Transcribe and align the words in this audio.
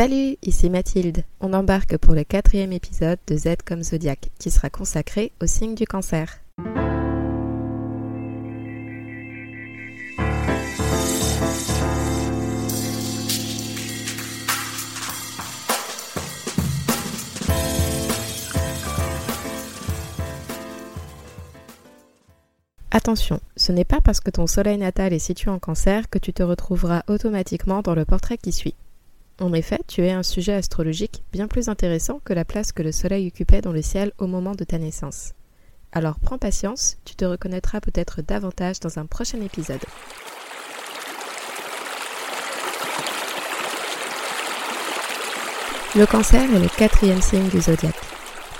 Salut, 0.00 0.38
ici 0.40 0.70
Mathilde. 0.70 1.24
On 1.42 1.52
embarque 1.52 1.98
pour 1.98 2.14
le 2.14 2.24
quatrième 2.24 2.72
épisode 2.72 3.18
de 3.26 3.36
Z 3.36 3.56
comme 3.66 3.82
Zodiac, 3.82 4.30
qui 4.38 4.50
sera 4.50 4.70
consacré 4.70 5.30
au 5.42 5.46
signe 5.46 5.74
du 5.74 5.84
cancer. 5.84 6.40
Attention, 22.90 23.40
ce 23.54 23.72
n'est 23.72 23.84
pas 23.84 24.00
parce 24.00 24.20
que 24.20 24.30
ton 24.30 24.46
soleil 24.46 24.78
natal 24.78 25.12
est 25.12 25.18
situé 25.18 25.50
en 25.50 25.58
cancer 25.58 26.08
que 26.08 26.18
tu 26.18 26.32
te 26.32 26.42
retrouveras 26.42 27.02
automatiquement 27.06 27.82
dans 27.82 27.94
le 27.94 28.06
portrait 28.06 28.38
qui 28.38 28.52
suit. 28.52 28.74
En 29.40 29.54
effet, 29.54 29.80
tu 29.86 30.04
es 30.04 30.10
un 30.10 30.22
sujet 30.22 30.52
astrologique 30.52 31.24
bien 31.32 31.48
plus 31.48 31.70
intéressant 31.70 32.20
que 32.22 32.34
la 32.34 32.44
place 32.44 32.72
que 32.72 32.82
le 32.82 32.92
Soleil 32.92 33.28
occupait 33.28 33.62
dans 33.62 33.72
le 33.72 33.80
ciel 33.80 34.12
au 34.18 34.26
moment 34.26 34.54
de 34.54 34.64
ta 34.64 34.78
naissance. 34.78 35.32
Alors 35.92 36.20
prends 36.20 36.36
patience, 36.36 36.98
tu 37.06 37.14
te 37.14 37.24
reconnaîtras 37.24 37.80
peut-être 37.80 38.20
davantage 38.20 38.80
dans 38.80 38.98
un 38.98 39.06
prochain 39.06 39.40
épisode. 39.40 39.80
Le 45.96 46.04
cancer 46.04 46.42
est 46.42 46.60
le 46.60 46.68
quatrième 46.68 47.22
signe 47.22 47.48
du 47.48 47.62
zodiaque. 47.62 47.94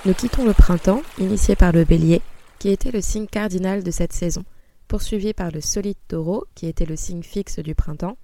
Nous 0.06 0.14
quittons 0.14 0.46
le 0.46 0.54
printemps, 0.54 1.02
initié 1.18 1.56
par 1.56 1.72
le 1.72 1.84
bélier, 1.84 2.22
qui 2.58 2.70
était 2.70 2.90
le 2.90 3.02
signe 3.02 3.26
cardinal 3.26 3.84
de 3.84 3.90
cette 3.90 4.14
saison, 4.14 4.44
poursuivi 4.88 5.34
par 5.34 5.50
le 5.50 5.60
solide 5.60 5.98
taureau, 6.08 6.46
qui 6.54 6.66
était 6.66 6.86
le 6.86 6.96
signe 6.96 7.22
fixe 7.22 7.58
du 7.58 7.74
printemps, 7.74 8.16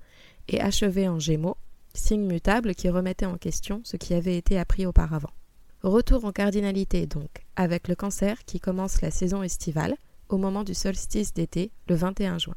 et 0.48 0.60
achevé 0.60 1.06
en 1.06 1.18
gémeaux, 1.18 1.56
signe 1.96 2.26
mutable 2.26 2.74
qui 2.74 2.88
remettait 2.88 3.26
en 3.26 3.36
question 3.36 3.80
ce 3.84 3.96
qui 3.96 4.14
avait 4.14 4.36
été 4.36 4.58
appris 4.58 4.86
auparavant. 4.86 5.30
Retour 5.82 6.24
en 6.24 6.32
cardinalité 6.32 7.06
donc, 7.06 7.46
avec 7.56 7.88
le 7.88 7.94
cancer 7.94 8.44
qui 8.44 8.60
commence 8.60 9.02
la 9.02 9.10
saison 9.10 9.42
estivale, 9.42 9.96
au 10.28 10.36
moment 10.36 10.64
du 10.64 10.74
solstice 10.74 11.34
d'été, 11.34 11.70
le 11.88 11.94
21 11.94 12.38
juin. 12.38 12.56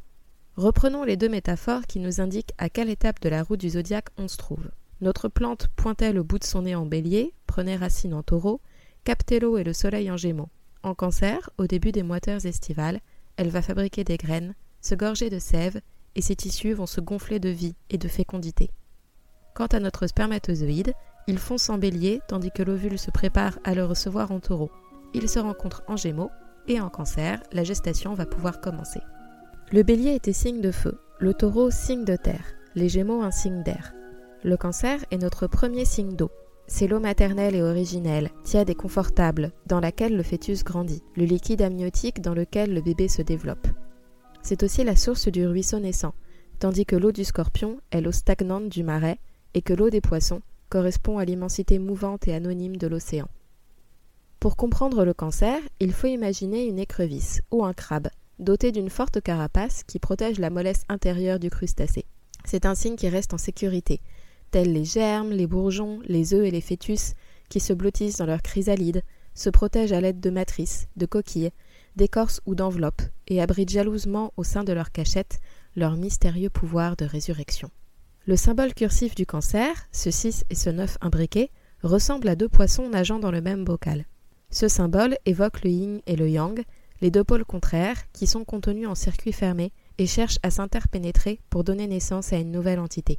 Reprenons 0.56 1.04
les 1.04 1.16
deux 1.16 1.30
métaphores 1.30 1.86
qui 1.88 2.00
nous 2.00 2.22
indiquent 2.22 2.54
à 2.58 2.70
quelle 2.70 2.90
étape 2.90 3.22
de 3.22 3.30
la 3.30 3.44
route 3.44 3.60
du 3.60 3.70
zodiaque 3.70 4.10
on 4.18 4.28
se 4.28 4.38
trouve. 4.38 4.70
Notre 5.02 5.30
plante 5.30 5.70
pointe 5.76 6.02
le 6.02 6.24
bout 6.24 6.40
de 6.40 6.44
son 6.44 6.64
nez 6.64 6.76
en 6.76 6.86
bélier, 6.86 7.34
prenait 7.48 7.78
racine 7.78 8.14
en 8.14 8.24
taureau, 8.24 8.60
captait 9.06 9.40
l'eau 9.40 9.58
et 9.58 9.64
le 9.64 9.74
soleil 9.74 10.12
en 10.12 10.18
gémeaux. 10.18 10.50
En 10.84 10.96
cancer, 10.96 11.50
au 11.58 11.68
début 11.68 11.92
des 11.92 12.04
moiteurs 12.04 12.46
estivales, 12.46 13.00
elle 13.38 13.50
va 13.50 13.62
fabriquer 13.62 14.04
des 14.04 14.18
graines, 14.18 14.56
se 14.82 14.96
gorger 14.96 15.30
de 15.30 15.40
sève, 15.40 15.82
et 16.16 16.22
ses 16.22 16.36
tissus 16.36 16.74
vont 16.74 16.86
se 16.86 17.00
gonfler 17.00 17.40
de 17.40 17.50
vie 17.50 17.76
et 17.90 17.98
de 17.98 18.08
fécondité. 18.08 18.72
Quant 19.60 19.66
à 19.66 19.82
notre 19.82 20.08
spermatozoïde, 20.08 20.94
il 21.28 21.38
fonce 21.38 21.70
en 21.70 21.78
bélier 21.78 22.22
tandis 22.30 22.50
que 22.50 22.64
l'ovule 22.64 22.98
se 22.98 23.12
prépare 23.12 23.60
à 23.66 23.76
le 23.76 23.84
recevoir 23.84 24.32
en 24.32 24.40
taureau. 24.40 24.72
Il 25.14 25.28
se 25.28 25.38
rencontre 25.38 25.84
en 25.90 25.98
gémeaux 25.98 26.30
et 26.70 26.80
en 26.80 26.88
cancer, 26.90 27.44
la 27.52 27.66
gestation 27.66 28.14
va 28.14 28.26
pouvoir 28.26 28.62
commencer. 28.62 29.02
Le 29.74 29.84
bélier 29.84 30.16
était 30.16 30.32
signe 30.32 30.62
de 30.62 30.72
feu, 30.72 30.98
le 31.20 31.34
taureau 31.34 31.72
signe 31.72 32.06
de 32.06 32.16
terre, 32.16 32.46
les 32.76 32.88
gémeaux 32.88 33.22
un 33.22 33.32
signe 33.32 33.62
d'air. 33.64 33.94
Le 34.46 34.56
cancer 34.56 35.04
est 35.12 35.18
notre 35.18 35.46
premier 35.46 35.84
signe 35.84 36.16
d'eau. 36.16 36.32
C'est 36.68 36.88
l'eau 36.88 37.02
maternelle 37.02 37.56
et 37.56 37.62
originelle, 37.62 38.30
tiède 38.46 38.70
et 38.70 38.76
confortable, 38.76 39.52
dans 39.66 39.82
laquelle 39.82 40.16
le 40.16 40.24
fœtus 40.24 40.64
grandit, 40.64 41.04
le 41.18 41.26
liquide 41.26 41.64
amniotique 41.64 42.22
dans 42.22 42.34
lequel 42.34 42.74
le 42.74 42.80
bébé 42.80 43.10
se 43.10 43.22
développe. 43.22 43.68
C'est 44.42 44.64
aussi 44.64 44.86
la 44.86 44.96
source 44.96 45.28
du 45.28 45.46
ruisseau 45.46 45.80
naissant, 45.80 46.14
tandis 46.60 46.86
que 46.86 46.96
l'eau 46.96 47.12
du 47.12 47.26
scorpion 47.26 47.82
est 47.92 48.00
l'eau 48.00 48.14
stagnante 48.14 48.70
du 48.70 48.84
marais, 48.84 49.20
et 49.54 49.62
que 49.62 49.74
l'eau 49.74 49.90
des 49.90 50.02
poissons 50.02 50.42
correspond 50.70 51.18
à 51.18 51.26
l'immensité 51.26 51.80
mouvante 51.80 52.28
et 52.28 52.34
anonyme 52.34 52.78
de 52.78 52.88
l'océan. 52.88 53.28
Pour 54.40 54.56
comprendre 54.56 55.04
le 55.04 55.14
cancer, 55.14 55.60
il 55.80 55.92
faut 55.92 56.08
imaginer 56.08 56.66
une 56.66 56.80
écrevisse 56.80 57.42
ou 57.52 57.66
un 57.66 57.74
crabe, 57.74 58.08
doté 58.40 58.72
d'une 58.72 58.90
forte 58.90 59.20
carapace 59.22 59.84
qui 59.84 60.00
protège 60.00 60.40
la 60.40 60.50
mollesse 60.50 60.86
intérieure 60.88 61.40
du 61.40 61.50
crustacé. 61.50 62.06
C'est 62.46 62.66
un 62.66 62.76
signe 62.76 62.96
qui 62.96 63.10
reste 63.10 63.34
en 63.34 63.38
sécurité, 63.38 64.00
tels 64.52 64.72
les 64.72 64.86
germes, 64.86 65.32
les 65.32 65.48
bourgeons, 65.48 66.00
les 66.06 66.34
œufs 66.34 66.46
et 66.46 66.52
les 66.52 66.62
fœtus, 66.62 67.14
qui 67.50 67.60
se 67.60 67.74
blottissent 67.74 68.18
dans 68.18 68.26
leur 68.26 68.42
chrysalide, 68.42 69.04
se 69.34 69.50
protègent 69.50 69.94
à 69.94 70.02
l'aide 70.02 70.20
de 70.20 70.30
matrices, 70.30 70.88
de 70.96 71.06
coquilles, 71.06 71.52
d'écorces 71.96 72.42
ou 72.46 72.56
d'enveloppes, 72.56 73.02
et 73.28 73.42
abritent 73.42 73.70
jalousement 73.70 74.34
au 74.38 74.44
sein 74.44 74.64
de 74.64 74.74
leur 74.74 74.92
cachette 74.92 75.40
leur 75.76 75.98
mystérieux 75.98 76.50
pouvoir 76.50 76.96
de 76.96 77.06
résurrection. 77.06 77.70
Le 78.30 78.36
symbole 78.36 78.76
cursif 78.76 79.16
du 79.16 79.26
cancer, 79.26 79.88
ce 79.92 80.12
6 80.12 80.46
et 80.52 80.54
ce 80.54 80.70
9 80.70 81.00
imbriqués, 81.02 81.50
ressemble 81.82 82.28
à 82.28 82.36
deux 82.36 82.48
poissons 82.48 82.88
nageant 82.88 83.18
dans 83.18 83.32
le 83.32 83.42
même 83.42 83.66
bocal. 83.66 84.06
Ce 84.52 84.68
symbole 84.68 85.18
évoque 85.26 85.64
le 85.64 85.72
yin 85.72 86.02
et 86.06 86.16
le 86.16 86.30
yang, 86.30 86.64
les 87.02 87.10
deux 87.10 87.24
pôles 87.24 87.44
contraires 87.44 87.98
qui 88.14 88.28
sont 88.28 88.46
contenus 88.46 88.88
en 88.88 88.94
circuit 88.94 89.32
fermé 89.32 89.72
et 89.98 90.06
cherchent 90.06 90.38
à 90.44 90.52
s'interpénétrer 90.52 91.40
pour 91.50 91.64
donner 91.64 91.88
naissance 91.88 92.32
à 92.32 92.38
une 92.38 92.52
nouvelle 92.52 92.80
entité. 92.80 93.18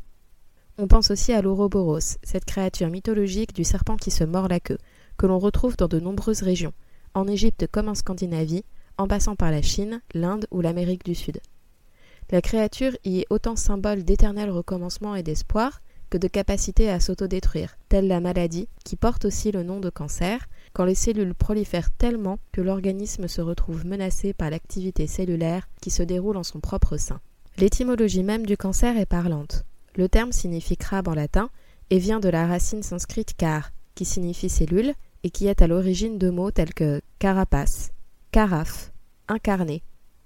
On 0.79 0.87
pense 0.87 1.11
aussi 1.11 1.33
à 1.33 1.43
l'Ouroboros, 1.43 2.19
cette 2.23 2.45
créature 2.45 2.89
mythologique 2.89 3.53
du 3.53 3.65
serpent 3.65 3.97
qui 3.97 4.13
se 4.13 4.23
mord 4.23 4.47
la 4.47 4.61
queue, 4.61 4.79
que 5.19 5.27
l'on 5.27 5.41
retrouve 5.41 5.77
dans 5.77 5.89
de 5.89 5.99
nombreuses 5.99 6.43
régions, 6.43 6.73
en 7.15 7.27
Égypte 7.27 7.67
comme 7.67 7.89
en 7.89 7.97
Scandinavie, 7.97 8.63
en 8.97 9.09
passant 9.09 9.35
par 9.35 9.51
la 9.51 9.61
Chine, 9.61 10.03
l'Inde 10.15 10.47
ou 10.53 10.61
l'Amérique 10.61 11.05
du 11.05 11.17
Sud. 11.17 11.41
La 12.31 12.41
créature 12.41 12.97
y 13.05 13.21
est 13.21 13.27
autant 13.29 13.57
symbole 13.57 14.05
d'éternel 14.05 14.51
recommencement 14.51 15.17
et 15.17 15.25
d'espoir 15.25 15.83
que 16.11 16.19
de 16.19 16.29
capacité 16.29 16.89
à 16.89 17.01
s'autodétruire, 17.01 17.77
telle 17.89 18.07
la 18.07 18.21
maladie, 18.21 18.69
qui 18.85 18.97
porte 18.97 19.25
aussi 19.25 19.51
le 19.51 19.63
nom 19.63 19.81
de 19.81 19.91
cancer, 19.91 20.49
quand 20.73 20.85
les 20.85 20.95
cellules 20.95 21.35
prolifèrent 21.35 21.91
tellement 21.91 22.39
que 22.53 22.61
l'organisme 22.61 23.27
se 23.27 23.41
retrouve 23.41 23.87
menacé 23.87 24.33
par 24.33 24.51
l'activité 24.51 25.07
cellulaire 25.07 25.69
qui 25.81 25.91
se 25.91 26.03
déroule 26.03 26.37
en 26.37 26.43
son 26.45 26.61
propre 26.61 26.97
sein. 26.97 27.21
L'étymologie 27.59 28.23
même 28.23 28.47
du 28.47 28.57
cancer 28.57 28.97
est 28.97 29.07
parlante. 29.07 29.65
Le 29.97 30.09
terme 30.09 30.33
signifie 30.33 30.77
crabe 30.77 31.09
en 31.09 31.15
latin 31.15 31.51
et 31.91 31.99
vient 31.99 32.21
de 32.21 32.29
la 32.29 32.47
racine 32.47 32.83
sanscrite 32.83 33.35
car, 33.37 33.73
qui 33.95 34.05
signifie 34.05 34.49
cellule 34.49 34.95
et 35.25 35.31
qui 35.31 35.49
est 35.49 35.63
à 35.63 35.67
l'origine 35.67 36.19
de 36.19 36.31
mots 36.31 36.53
tels 36.53 36.75
que 36.75 37.01
carapace, 37.19 37.91
carafe, 38.31 38.93
incarné, 39.29 39.83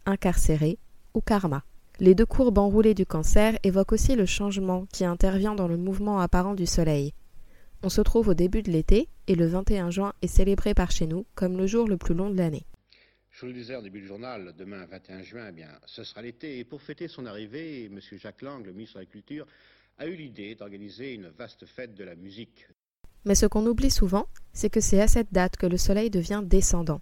incarcéré 0.06 0.78
ou 1.14 1.20
karma. 1.22 1.62
Les 2.00 2.16
deux 2.16 2.26
courbes 2.26 2.58
enroulées 2.58 2.94
du 2.94 3.06
cancer 3.06 3.56
évoquent 3.62 3.92
aussi 3.92 4.16
le 4.16 4.26
changement 4.26 4.84
qui 4.92 5.04
intervient 5.04 5.54
dans 5.54 5.68
le 5.68 5.76
mouvement 5.76 6.18
apparent 6.18 6.54
du 6.54 6.66
Soleil. 6.66 7.14
On 7.84 7.88
se 7.88 8.00
trouve 8.00 8.28
au 8.28 8.34
début 8.34 8.62
de 8.62 8.72
l'été 8.72 9.08
et 9.28 9.36
le 9.36 9.46
21 9.46 9.90
juin 9.90 10.12
est 10.20 10.26
célébré 10.26 10.74
par 10.74 10.90
chez 10.90 11.06
nous 11.06 11.24
comme 11.36 11.56
le 11.56 11.68
jour 11.68 11.86
le 11.86 11.96
plus 11.96 12.14
long 12.14 12.30
de 12.30 12.36
l'année. 12.36 12.66
Je 13.30 13.42
vous 13.42 13.46
le 13.46 13.52
disais 13.52 13.76
au 13.76 13.82
début 13.82 14.00
du 14.00 14.08
journal, 14.08 14.54
demain 14.58 14.84
21 14.86 15.22
juin, 15.22 15.46
eh 15.50 15.52
bien, 15.52 15.68
ce 15.86 16.02
sera 16.02 16.22
l'été. 16.22 16.58
Et 16.58 16.64
pour 16.64 16.82
fêter 16.82 17.06
son 17.06 17.26
arrivée, 17.26 17.84
M. 17.84 18.00
Jacques 18.12 18.42
Lang, 18.42 18.64
le 18.66 18.72
ministre 18.72 18.96
de 18.96 19.00
la 19.00 19.06
Culture, 19.06 19.46
a 19.98 20.06
eu 20.06 20.16
l'idée 20.16 20.56
d'organiser 20.56 21.14
une 21.14 21.28
vaste 21.28 21.64
fête 21.64 21.94
de 21.94 22.02
la 22.02 22.16
musique. 22.16 22.66
Mais 23.24 23.36
ce 23.36 23.46
qu'on 23.46 23.66
oublie 23.66 23.90
souvent, 23.90 24.26
c'est 24.52 24.70
que 24.70 24.80
c'est 24.80 25.00
à 25.00 25.06
cette 25.06 25.32
date 25.32 25.56
que 25.56 25.66
le 25.66 25.76
Soleil 25.76 26.10
devient 26.10 26.42
descendant. 26.44 27.00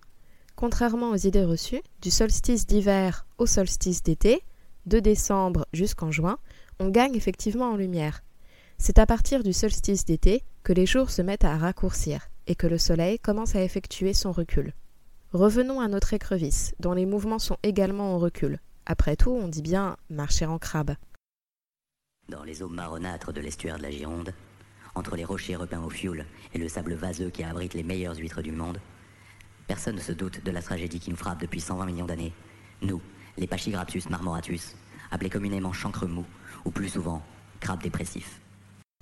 Contrairement 0.55 1.11
aux 1.11 1.17
idées 1.17 1.45
reçues, 1.45 1.83
du 2.03 2.11
solstice 2.11 2.67
d'hiver 2.67 3.27
au 3.39 3.47
solstice 3.47 4.03
d'été, 4.03 4.43
de 4.87 5.01
décembre 5.01 5.67
jusqu'en 5.73 6.11
juin, 6.11 6.39
on 6.79 6.89
gagne 6.89 7.15
effectivement 7.15 7.71
en 7.71 7.77
lumière. 7.77 8.23
C'est 8.79 8.99
à 8.99 9.07
partir 9.07 9.43
du 9.43 9.53
solstice 9.53 10.05
d'été 10.05 10.45
que 10.63 10.73
les 10.73 10.87
jours 10.87 11.11
se 11.11 11.23
mettent 11.23 11.45
à 11.45 11.57
raccourcir 11.57 12.29
et 12.47 12.55
que 12.55 12.67
le 12.67 12.79
soleil 12.79 13.19
commence 13.19 13.55
à 13.55 13.63
effectuer 13.63 14.15
son 14.15 14.33
recul. 14.33 14.73
Revenons 15.33 15.81
à 15.81 15.89
notre 15.89 16.15
écrevisse, 16.15 16.75
dont 16.81 16.93
les 16.93 17.07
mouvements 17.07 17.39
sont 17.39 17.57
également 17.63 18.15
en 18.15 18.19
recul. 18.19 18.59
Après 18.85 19.17
tout, 19.17 19.31
on 19.31 19.49
dit 19.49 19.63
bien 19.63 19.97
marcher 20.11 20.47
en 20.47 20.59
crabe. 20.59 20.95
Dans 22.29 22.45
les 22.45 22.63
eaux 22.63 22.69
marronâtres 22.69 23.33
de 23.33 23.41
l'estuaire 23.41 23.79
de 23.79 23.83
la 23.83 23.91
Gironde, 23.91 24.35
entre 24.95 25.17
les 25.17 25.25
rochers 25.25 25.57
repeints 25.57 25.83
au 25.83 25.91
fioul 25.91 26.27
et 26.53 26.59
le 26.59 26.69
sable 26.69 26.95
vaseux 26.95 27.31
qui 27.31 27.45
abrite 27.45 27.75
les 27.75 27.83
meilleures 27.83 28.17
huîtres 28.17 28.43
du 28.43 28.53
monde, 28.53 28.79
personne 29.67 29.97
ne 29.97 30.01
se 30.01 30.13
doute 30.13 30.45
de 30.45 30.51
la 30.51 30.61
tragédie 30.61 31.01
qui 31.01 31.11
nous 31.11 31.17
frappe 31.17 31.41
depuis 31.41 31.61
120 31.61 31.87
millions 31.87 32.07
d'années. 32.07 32.33
Nous, 32.83 33.01
les 33.39 33.47
Pachygraptus 33.47 34.11
marmoratus, 34.11 34.77
appelés 35.13 35.31
communément 35.31 35.73
chancre 35.73 36.07
mou, 36.07 36.25
ou 36.65 36.73
plus 36.73 36.89
souvent 36.89 37.23
crabe 37.61 37.83
dépressif. 37.83 38.41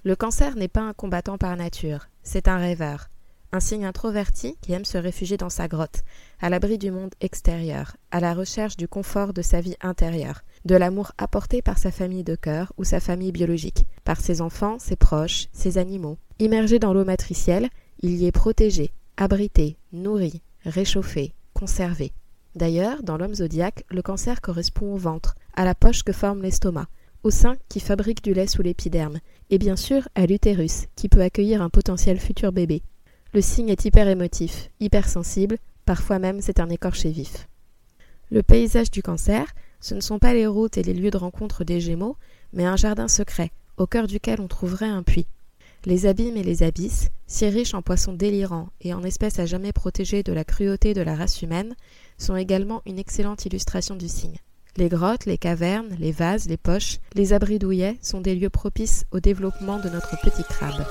Le 0.05 0.17
cancer 0.17 0.57
n'est 0.57 0.69
pas 0.69 0.83
un 0.83 0.93
combattant 0.93 1.39
par 1.39 1.57
nature, 1.57 2.09
c'est 2.23 2.49
un 2.49 2.59
rêveur, 2.59 3.09
un 3.53 3.61
signe 3.61 3.85
introverti 3.85 4.57
qui 4.61 4.73
aime 4.73 4.85
se 4.85 4.99
réfugier 4.99 5.37
dans 5.37 5.51
sa 5.51 5.69
grotte, 5.69 6.03
à 6.41 6.51
l'abri 6.51 6.79
du 6.79 6.91
monde 6.91 7.15
extérieur, 7.21 7.97
à 8.11 8.21
la 8.21 8.35
recherche 8.35 8.77
du 8.77 8.89
confort 8.89 9.33
de 9.33 9.43
sa 9.43 9.61
vie 9.61 9.77
intérieure, 9.81 10.43
de 10.65 10.77
l'amour 10.77 11.13
apporté 11.19 11.63
par 11.63 11.79
sa 11.79 11.91
famille 11.91 12.25
de 12.25 12.37
cœur 12.37 12.73
ou 12.77 12.85
sa 12.85 13.01
famille 13.01 13.33
biologique, 13.33 13.87
par 14.05 14.21
ses 14.21 14.41
enfants, 14.41 14.79
ses 14.79 14.97
proches, 14.97 15.49
ses 15.53 15.79
animaux. 15.79 16.19
Immergé 16.39 16.79
dans 16.79 16.95
l'eau 16.95 17.05
matricielle, 17.05 17.69
il 18.01 18.17
y 18.17 18.27
est 18.27 18.33
protégé, 18.33 18.93
abrité, 19.17 19.77
nourri, 19.93 20.43
réchauffé, 20.65 21.35
conservé. 21.53 22.13
D'ailleurs, 22.55 23.03
dans 23.03 23.17
l'homme 23.17 23.35
zodiaque, 23.35 23.85
le 23.91 24.03
cancer 24.03 24.41
correspond 24.41 24.95
au 24.95 24.97
ventre, 24.97 25.37
à 25.55 25.65
la 25.65 25.75
poche 25.75 26.03
que 26.03 26.13
forme 26.13 26.43
l'estomac, 26.43 26.89
au 27.23 27.31
sein 27.31 27.57
qui 27.69 27.81
fabrique 27.81 28.25
du 28.25 28.35
lait 28.35 28.47
sous 28.47 28.63
l'épiderme, 28.63 29.19
et 29.51 29.59
bien 29.59 29.77
sûr 29.77 30.09
à 30.15 30.27
l'utérus 30.27 30.87
qui 30.97 31.09
peut 31.09 31.23
accueillir 31.23 31.63
un 31.63 31.71
potentiel 31.71 32.19
futur 32.19 32.53
bébé. 32.53 32.83
Le 33.33 33.41
signe 33.41 33.69
est 33.69 33.85
hyper 33.85 34.09
émotif, 34.09 34.71
hypersensible, 34.81 35.59
parfois 35.85 36.19
même 36.19 36.41
c'est 36.41 36.61
un 36.61 36.69
écorché 36.71 37.11
vif. 37.11 37.49
Le 38.31 38.43
paysage 38.43 38.91
du 38.91 39.03
cancer, 39.03 39.47
ce 39.81 39.95
ne 39.95 40.01
sont 40.01 40.19
pas 40.19 40.35
les 40.35 40.47
routes 40.47 40.79
et 40.79 40.83
les 40.83 40.95
lieux 40.95 41.11
de 41.11 41.17
rencontre 41.17 41.65
des 41.65 41.81
Gémeaux, 41.81 42.17
mais 42.53 42.65
un 42.65 42.77
jardin 42.77 43.09
secret, 43.09 43.51
au 43.77 43.87
cœur 43.87 44.07
duquel 44.07 44.41
on 44.41 44.49
trouverait 44.49 44.89
un 44.89 45.03
puits. 45.03 45.27
Les 45.87 46.05
abîmes 46.05 46.37
et 46.37 46.43
les 46.43 46.63
abysses, 46.63 47.09
si 47.27 47.49
riches 47.49 47.73
en 47.73 47.81
poissons 47.81 48.13
délirants 48.13 48.69
et 48.83 48.93
en 48.93 49.03
espèces 49.03 49.39
à 49.39 49.47
jamais 49.47 49.73
protégées 49.73 50.23
de 50.23 50.35
la 50.35 50.45
cruauté 50.45 50.93
de 50.93 51.01
la 51.01 51.15
race 51.15 51.41
humaine, 51.41 51.75
sont 52.19 52.37
également 52.37 52.83
une 52.85 52.99
excellente 52.99 53.47
illustration 53.47 53.97
du 53.97 54.07
signe. 54.07 54.37
Les 54.77 54.91
grottes, 54.91 55.25
les 55.25 55.39
cavernes, 55.39 55.97
les 55.99 56.13
vases, 56.13 56.49
les 56.49 56.59
poches, 56.59 56.99
les 57.15 57.33
abris 57.33 57.59
douillets 57.59 57.97
sont 58.03 58.21
des 58.21 58.35
lieux 58.35 58.51
propices 58.51 59.07
au 59.11 59.21
développement 59.21 59.79
de 59.79 59.89
notre 59.89 60.21
petit 60.21 60.45
crabe. 60.45 60.85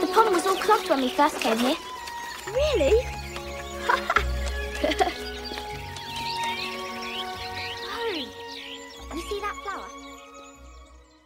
The 0.00 0.06
pond 0.12 0.30
was 0.34 0.46
all 0.46 0.56
clogged 0.56 0.90
when 0.90 1.00
we 1.00 1.08
first 1.08 1.40
came 1.40 1.58
here. 1.58 1.76
Really? 2.76 2.94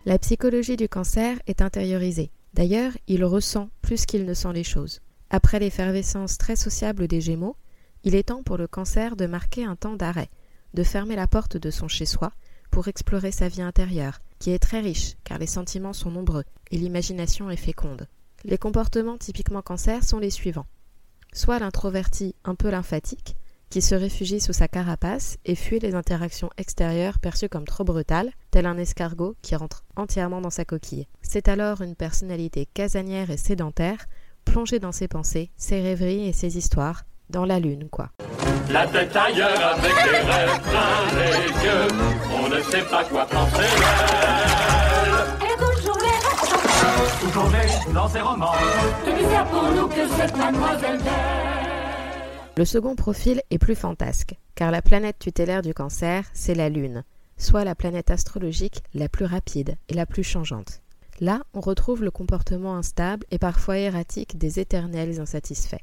La 0.04 0.19
psychologie 0.19 0.76
du 0.76 0.88
cancer 0.88 1.38
est 1.46 1.62
intériorisée. 1.62 2.32
D'ailleurs, 2.54 2.90
il 3.06 3.25
ressent 3.25 3.70
plus 3.82 4.04
qu'il 4.04 4.25
ne 4.25 4.34
sent 4.34 4.52
les 4.52 4.64
choses. 4.64 5.00
Après 5.31 5.60
l'effervescence 5.60 6.38
très 6.38 6.56
sociable 6.56 7.06
des 7.06 7.20
Gémeaux, 7.20 7.56
il 8.02 8.16
est 8.16 8.25
temps 8.25 8.43
pour 8.43 8.56
le 8.56 8.66
cancer 8.66 9.14
de 9.14 9.26
marquer 9.26 9.64
un 9.64 9.76
temps 9.76 9.94
d'arrêt, 9.94 10.28
de 10.75 10.82
fermer 10.82 11.14
la 11.14 11.28
porte 11.28 11.56
de 11.56 11.70
son 11.70 11.87
chez-soi 11.87 12.32
pour 12.72 12.88
explorer 12.88 13.31
sa 13.31 13.46
vie 13.46 13.62
intérieure, 13.62 14.19
qui 14.40 14.50
est 14.50 14.58
très 14.58 14.81
riche 14.81 15.14
car 15.22 15.38
les 15.38 15.46
sentiments 15.46 15.93
sont 15.93 16.10
nombreux 16.10 16.44
et 16.72 16.78
l'imagination 16.78 17.49
est 17.49 17.56
féconde. 17.56 18.08
Les 18.43 18.58
comportements 18.58 19.19
typiquement 19.19 19.62
cancer 19.62 20.02
sont 20.02 20.19
les 20.19 20.31
suivants. 20.31 20.66
Soit 21.32 21.60
l'introverti 21.60 22.34
un 22.44 22.56
peu 22.56 22.70
lymphatique, 22.70 23.37
qui 23.73 23.81
se 23.81 23.95
réfugie 23.95 24.39
sous 24.39 24.53
sa 24.53 24.69
carapace 24.69 25.39
et 25.47 25.55
fuit 25.55 25.79
les 25.79 25.95
interactions 25.95 26.51
extérieures 26.59 27.19
perçues 27.19 27.49
comme 27.49 27.65
trop 27.65 27.85
brutales, 27.85 28.31
tel 28.51 28.67
un 28.67 28.77
escargot 28.77 29.35
qui 29.41 29.57
rentre 29.57 29.83
entièrement 29.97 30.43
dans 30.43 30.51
sa 30.51 30.67
coquille. 30.67 31.09
C'est 31.23 31.49
alors 31.49 31.81
une 31.81 31.95
personnalité 31.95 32.67
casanière 32.67 33.31
et 33.31 33.39
sédentaire, 33.39 34.05
plongée 34.45 34.79
dans 34.79 34.93
ses 34.93 35.09
pensées, 35.09 35.51
ses 35.57 35.81
rêveries 35.81 36.29
et 36.29 36.35
ses 36.35 36.59
histoires, 36.59 37.05
dans 37.31 37.47
la 37.47 37.61
lune, 37.61 37.89
quoi. 37.91 38.11
La 38.69 38.87
tête 38.87 39.17
ailleurs 39.17 39.79
avec 39.79 39.95
des 40.05 40.19
rêves 40.19 40.61
plein 40.61 41.19
les 41.19 41.65
yeux. 41.65 41.89
On 42.31 42.49
ne 42.51 42.61
sait 42.61 42.85
pas 42.91 43.05
quoi 43.05 43.25
penser 43.25 43.57
d'elle. 43.57 45.49
Et 45.49 45.57
toujours 45.57 45.99
les 45.99 46.29
rassembler. 46.29 47.23
Toujours 47.23 47.51
née 47.51 47.95
dans 47.95 48.09
ses 48.09 48.21
romans. 48.21 48.53
Que 49.03 49.19
bizarre 49.19 49.47
pour 49.47 49.63
nous 49.63 49.89
que 49.89 50.09
cette 50.19 50.37
mademoiselle 50.37 50.99
Le 52.54 52.66
second 52.66 52.94
profil 52.94 53.40
est 53.50 53.56
plus 53.56 53.75
fantasque, 53.75 54.34
car 54.54 54.70
la 54.70 54.82
planète 54.82 55.19
tutélaire 55.19 55.62
du 55.62 55.72
cancer, 55.72 56.26
c'est 56.34 56.54
la 56.54 56.69
Lune, 56.69 57.02
soit 57.38 57.64
la 57.64 57.75
planète 57.75 58.10
astrologique 58.10 58.82
la 58.93 59.08
plus 59.08 59.25
rapide 59.25 59.76
et 59.88 59.94
la 59.94 60.04
plus 60.04 60.22
changeante. 60.22 60.82
Là, 61.19 61.44
on 61.54 61.60
retrouve 61.60 62.04
le 62.04 62.10
comportement 62.10 62.76
instable 62.76 63.25
et 63.31 63.38
parfois 63.38 63.78
erratique 63.78 64.37
des 64.37 64.60
éternels 64.60 65.19
insatisfaits. 65.19 65.81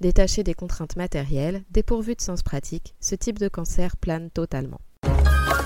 Détaché 0.00 0.42
des 0.42 0.54
contraintes 0.54 0.96
matérielles, 0.96 1.64
dépourvu 1.70 2.14
de 2.14 2.22
sens 2.22 2.42
pratique, 2.42 2.94
ce 3.00 3.14
type 3.14 3.38
de 3.38 3.48
cancer 3.48 3.98
plane 3.98 4.30
totalement. 4.30 4.80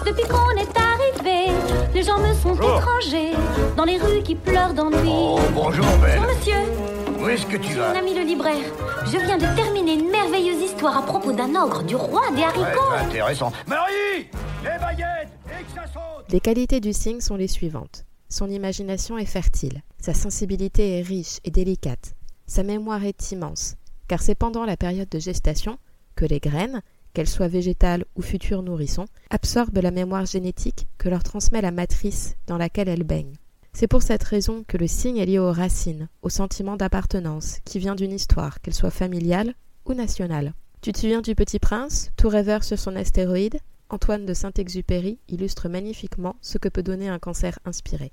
Depuis 0.05 0.27
qu'on 0.29 0.51
est 0.51 0.77
arrivé, 0.77 1.53
les 1.95 2.03
gens 2.03 2.19
me 2.19 2.35
sont 2.35 2.55
étrangers. 2.55 3.35
Dans 3.77 3.85
les 3.85 3.99
rues 3.99 4.23
qui 4.25 4.35
pleurent 4.35 4.75
d'ennui. 4.75 5.09
Oh, 5.09 5.39
bonjour, 5.55 5.87
Ben. 6.03 6.21
Bonjour, 6.21 6.35
monsieur. 6.35 6.94
Est-ce 7.35 7.47
que 7.47 7.57
tu 7.57 7.75
Mon 7.75 7.83
ami 7.99 8.15
le 8.15 8.23
libraire, 8.23 8.65
je 9.07 9.19
viens 9.19 9.37
de 9.37 9.57
terminer 9.57 9.95
une 9.95 10.09
merveilleuse 10.09 10.63
histoire 10.71 10.97
à 10.99 11.03
propos 11.03 11.33
d'un 11.33 11.53
ogre, 11.61 11.83
du 11.83 11.97
roi 11.97 12.31
des 12.31 12.37
Ouais, 12.37 12.45
haricots. 12.45 12.93
intéressant. 12.97 13.51
Marie 13.67 14.29
Les 14.63 14.79
baguettes 14.79 15.33
Et 15.49 15.65
que 15.65 15.71
ça 15.75 15.85
saute 15.93 16.31
Les 16.31 16.39
qualités 16.39 16.79
du 16.79 16.93
signe 16.93 17.21
sont 17.21 17.35
les 17.35 17.49
suivantes. 17.49 18.05
Son 18.29 18.49
imagination 18.49 19.19
est 19.19 19.25
fertile, 19.27 19.83
sa 19.99 20.15
sensibilité 20.15 21.01
est 21.01 21.03
riche 21.03 21.41
et 21.43 21.51
délicate, 21.51 22.15
sa 22.47 22.63
mémoire 22.63 23.03
est 23.05 23.33
immense, 23.33 23.75
car 24.07 24.23
c'est 24.23 24.37
pendant 24.37 24.65
la 24.65 24.77
période 24.77 25.09
de 25.09 25.19
gestation 25.19 25.79
que 26.15 26.27
les 26.27 26.39
graines, 26.39 26.83
qu'elles 27.15 27.27
soient 27.29 27.49
végétales 27.49 28.05
ou 28.15 28.23
futurs 28.23 28.63
nourrissons, 28.63 29.07
absorbent 29.31 29.81
la 29.81 29.91
mémoire 29.91 30.27
génétique 30.27 30.87
que 30.99 31.09
leur 31.09 31.25
transmet 31.25 31.63
la 31.63 31.73
matrice 31.73 32.37
dans 32.47 32.59
laquelle 32.59 32.89
elles 32.89 33.03
baignent. 33.03 33.35
C'est 33.77 33.89
pour 33.89 34.03
cette 34.03 34.23
raison 34.23 34.65
que 34.69 34.77
le 34.77 34.87
signe 34.87 35.17
est 35.17 35.27
lié 35.27 35.41
aux 35.41 35.51
racines, 35.51 36.09
au 36.23 36.29
sentiment 36.29 36.77
d'appartenance 36.77 37.59
qui 37.65 37.81
vient 37.81 37.97
d'une 37.97 38.13
histoire, 38.13 38.61
qu'elle 38.61 38.73
soit 38.73 38.93
familiale 38.93 39.55
ou 39.85 39.95
nationale. 39.95 40.55
Tu 40.81 40.93
te 40.93 40.99
souviens 41.01 41.23
du 41.23 41.35
Petit 41.35 41.59
Prince, 41.59 42.13
tout 42.17 42.29
rêveur 42.29 42.63
sur 42.63 42.79
son 42.79 42.95
astéroïde? 42.95 43.59
Antoine 43.89 44.27
de 44.27 44.33
Saint-Exupéry 44.33 45.19
illustre 45.29 45.69
magnifiquement 45.69 46.37
ce 46.41 46.57
que 46.59 46.69
peut 46.69 46.85
donner 46.85 47.09
un 47.09 47.19
cancer 47.19 47.59
inspiré. 47.65 48.13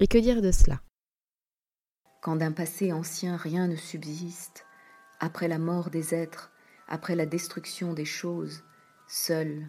Et 0.00 0.06
que 0.06 0.16
dire 0.16 0.40
de 0.40 0.50
cela? 0.50 0.80
Quand 2.22 2.36
d'un 2.36 2.52
passé 2.52 2.90
ancien 2.90 3.36
rien 3.36 3.68
ne 3.68 3.76
subsiste, 3.76 4.64
après 5.20 5.46
la 5.46 5.58
mort 5.58 5.90
des 5.90 6.14
êtres, 6.14 6.50
après 6.88 7.16
la 7.16 7.26
destruction 7.26 7.92
des 7.92 8.06
choses, 8.06 8.64
seule, 9.08 9.68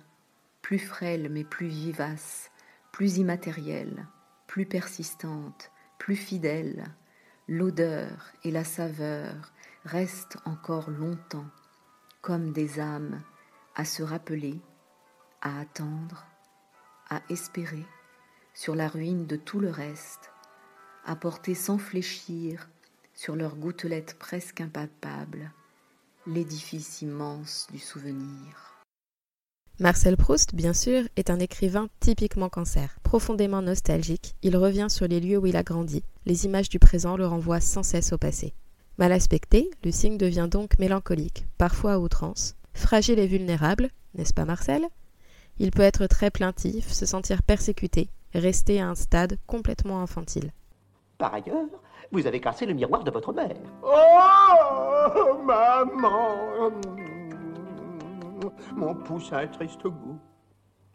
plus 0.62 0.80
frêle 0.80 1.30
mais 1.30 1.44
plus 1.44 1.68
vivace, 1.68 2.50
plus 2.94 3.18
immatérielle, 3.18 4.07
plus 4.47 4.65
persistante, 4.65 5.71
plus 5.97 6.15
fidèle, 6.15 6.85
l'odeur 7.47 8.31
et 8.44 8.51
la 8.51 8.63
saveur 8.63 9.53
restent 9.85 10.38
encore 10.45 10.89
longtemps, 10.89 11.49
comme 12.21 12.51
des 12.51 12.79
âmes 12.79 13.21
à 13.75 13.85
se 13.85 14.03
rappeler, 14.03 14.59
à 15.41 15.59
attendre, 15.59 16.25
à 17.09 17.21
espérer, 17.29 17.85
sur 18.53 18.75
la 18.75 18.88
ruine 18.88 19.27
de 19.27 19.35
tout 19.35 19.59
le 19.59 19.69
reste, 19.69 20.31
à 21.05 21.15
porter 21.15 21.53
sans 21.53 21.77
fléchir, 21.77 22.69
sur 23.13 23.35
leurs 23.35 23.55
gouttelettes 23.55 24.17
presque 24.19 24.61
impalpables, 24.61 25.51
l'édifice 26.25 27.01
immense 27.01 27.67
du 27.71 27.79
souvenir. 27.79 28.66
Marcel 29.79 30.18
Proust, 30.18 30.56
bien 30.56 30.74
sûr, 30.74 31.03
est 31.18 31.29
un 31.29 31.39
écrivain 31.39 31.87
typiquement 31.99 32.49
cancer. 32.49 32.97
Profondément 33.04 33.61
nostalgique, 33.61 34.33
il 34.42 34.57
revient 34.57 34.87
sur 34.90 35.07
les 35.07 35.19
lieux 35.19 35.37
où 35.37 35.45
il 35.45 35.56
a 35.56 35.61
grandi. 35.61 36.01
Les 36.25 36.45
images 36.45 36.68
du 36.68 36.80
présent 36.80 37.16
le 37.16 37.28
renvoient 37.28 37.59
sans 37.59 37.83
cesse 37.83 38.11
au 38.11 38.18
passé. 38.18 38.56
Mal 38.97 39.11
aspecté, 39.11 39.69
le 39.83 39.92
signe 39.92 40.18
devient 40.18 40.47
donc 40.49 40.80
mélancolique, 40.80 41.45
parfois 41.59 41.94
à 41.94 41.99
outrance. 41.99 42.56
Fragile 42.73 43.19
et 43.19 43.28
vulnérable, 43.28 43.92
n'est-ce 44.16 44.33
pas 44.33 44.45
Marcel? 44.45 44.83
Il 45.59 45.69
peut 45.69 45.83
être 45.83 46.07
très 46.07 46.31
plaintif, 46.31 46.92
se 46.92 47.06
sentir 47.06 47.44
persécuté, 47.44 48.09
rester 48.33 48.81
à 48.81 48.90
un 48.90 48.95
stade 48.95 49.37
complètement 49.45 50.01
infantile. 50.01 50.54
Par 51.19 51.35
ailleurs, 51.35 51.68
vous 52.11 52.25
avez 52.25 52.40
cassé 52.40 52.66
le 52.66 52.73
miroir 52.73 53.04
de 53.04 53.11
votre 53.11 53.31
mère. 53.31 53.56
Oh, 53.83 55.37
maman 55.44 56.71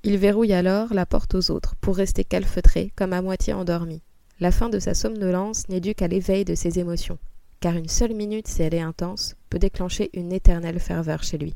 Il 0.04 0.18
verrouille 0.18 0.52
alors 0.52 0.92
la 0.92 1.06
porte 1.06 1.34
aux 1.34 1.50
autres 1.50 1.76
pour 1.80 1.96
rester 1.96 2.24
calfeutré, 2.24 2.92
comme 2.96 3.12
à 3.12 3.22
moitié 3.22 3.52
endormi. 3.52 4.02
La 4.40 4.50
fin 4.50 4.68
de 4.68 4.80
sa 4.80 4.94
somnolence 4.94 5.68
n'est 5.68 5.80
due 5.80 5.94
qu'à 5.94 6.08
l'éveil 6.08 6.44
de 6.44 6.54
ses 6.54 6.80
émotions, 6.80 7.18
car 7.60 7.76
une 7.76 7.88
seule 7.88 8.14
minute, 8.14 8.48
si 8.48 8.62
elle 8.62 8.74
est 8.74 8.80
intense, 8.80 9.36
peut 9.50 9.60
déclencher 9.60 10.10
une 10.14 10.32
éternelle 10.32 10.80
ferveur 10.80 11.22
chez 11.22 11.38
lui. 11.38 11.54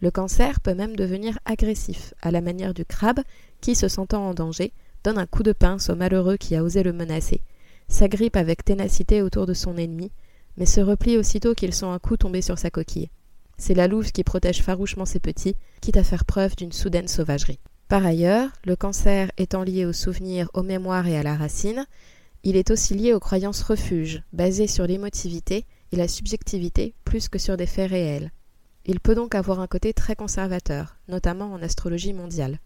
Le 0.00 0.10
cancer 0.10 0.60
peut 0.60 0.74
même 0.74 0.96
devenir 0.96 1.38
agressif, 1.44 2.14
à 2.22 2.30
la 2.30 2.40
manière 2.40 2.74
du 2.74 2.84
crabe 2.84 3.20
qui, 3.60 3.74
se 3.74 3.88
sentant 3.88 4.26
en 4.26 4.34
danger, 4.34 4.72
donne 5.02 5.18
un 5.18 5.26
coup 5.26 5.42
de 5.42 5.52
pince 5.52 5.90
au 5.90 5.96
malheureux 5.96 6.36
qui 6.36 6.56
a 6.56 6.62
osé 6.62 6.82
le 6.82 6.92
menacer, 6.92 7.42
s'agrippe 7.88 8.36
avec 8.36 8.64
ténacité 8.64 9.20
autour 9.22 9.46
de 9.46 9.54
son 9.54 9.76
ennemi, 9.76 10.10
mais 10.56 10.66
se 10.66 10.80
replie 10.80 11.18
aussitôt 11.18 11.54
qu'il 11.54 11.74
sent 11.74 11.86
un 11.86 11.98
coup 11.98 12.16
tomber 12.16 12.42
sur 12.42 12.58
sa 12.58 12.70
coquille. 12.70 13.10
C'est 13.56 13.74
la 13.74 13.88
louve 13.88 14.12
qui 14.12 14.24
protège 14.24 14.62
farouchement 14.62 15.04
ses 15.04 15.20
petits, 15.20 15.54
quitte 15.80 15.96
à 15.96 16.04
faire 16.04 16.24
preuve 16.24 16.56
d'une 16.56 16.72
soudaine 16.72 17.08
sauvagerie. 17.08 17.60
Par 17.88 18.04
ailleurs, 18.04 18.50
le 18.64 18.76
cancer 18.76 19.30
étant 19.36 19.62
lié 19.62 19.84
aux 19.84 19.92
souvenirs, 19.92 20.50
aux 20.54 20.62
mémoires 20.62 21.06
et 21.06 21.16
à 21.16 21.22
la 21.22 21.36
racine, 21.36 21.86
il 22.42 22.56
est 22.56 22.70
aussi 22.70 22.94
lié 22.94 23.14
aux 23.14 23.20
croyances 23.20 23.62
refuges, 23.62 24.22
basées 24.32 24.66
sur 24.66 24.86
l'émotivité 24.86 25.64
et 25.92 25.96
la 25.96 26.08
subjectivité 26.08 26.94
plus 27.04 27.28
que 27.28 27.38
sur 27.38 27.56
des 27.56 27.66
faits 27.66 27.90
réels. 27.90 28.32
Il 28.86 29.00
peut 29.00 29.14
donc 29.14 29.34
avoir 29.34 29.60
un 29.60 29.66
côté 29.66 29.94
très 29.94 30.14
conservateur, 30.14 30.96
notamment 31.08 31.52
en 31.52 31.62
astrologie 31.62 32.12
mondiale. 32.12 32.58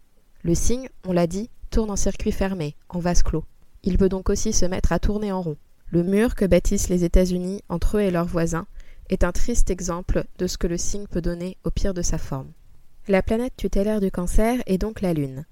Le 0.43 0.55
signe, 0.55 0.89
on 1.07 1.13
l'a 1.13 1.27
dit, 1.27 1.49
tourne 1.69 1.91
en 1.91 1.95
circuit 1.95 2.31
fermé, 2.31 2.75
en 2.89 2.99
vase 2.99 3.23
clos. 3.23 3.45
Il 3.83 3.97
peut 3.97 4.09
donc 4.09 4.29
aussi 4.29 4.51
se 4.51 4.65
mettre 4.65 4.91
à 4.91 4.99
tourner 4.99 5.31
en 5.31 5.41
rond. 5.41 5.57
Le 5.91 6.03
mur 6.03 6.35
que 6.35 6.45
bâtissent 6.45 6.89
les 6.89 7.03
États-Unis 7.03 7.61
entre 7.69 7.97
eux 7.97 8.01
et 8.01 8.11
leurs 8.11 8.25
voisins 8.25 8.67
est 9.09 9.23
un 9.23 9.31
triste 9.31 9.69
exemple 9.69 10.23
de 10.37 10.47
ce 10.47 10.57
que 10.57 10.67
le 10.67 10.77
signe 10.77 11.07
peut 11.07 11.21
donner 11.21 11.57
au 11.63 11.71
pire 11.71 11.93
de 11.93 12.01
sa 12.01 12.17
forme. 12.17 12.51
La 13.07 13.23
planète 13.23 13.55
tutélaire 13.57 14.01
du 14.01 14.11
cancer 14.11 14.61
est 14.65 14.77
donc 14.77 15.01
la 15.01 15.13
Lune. 15.13 15.45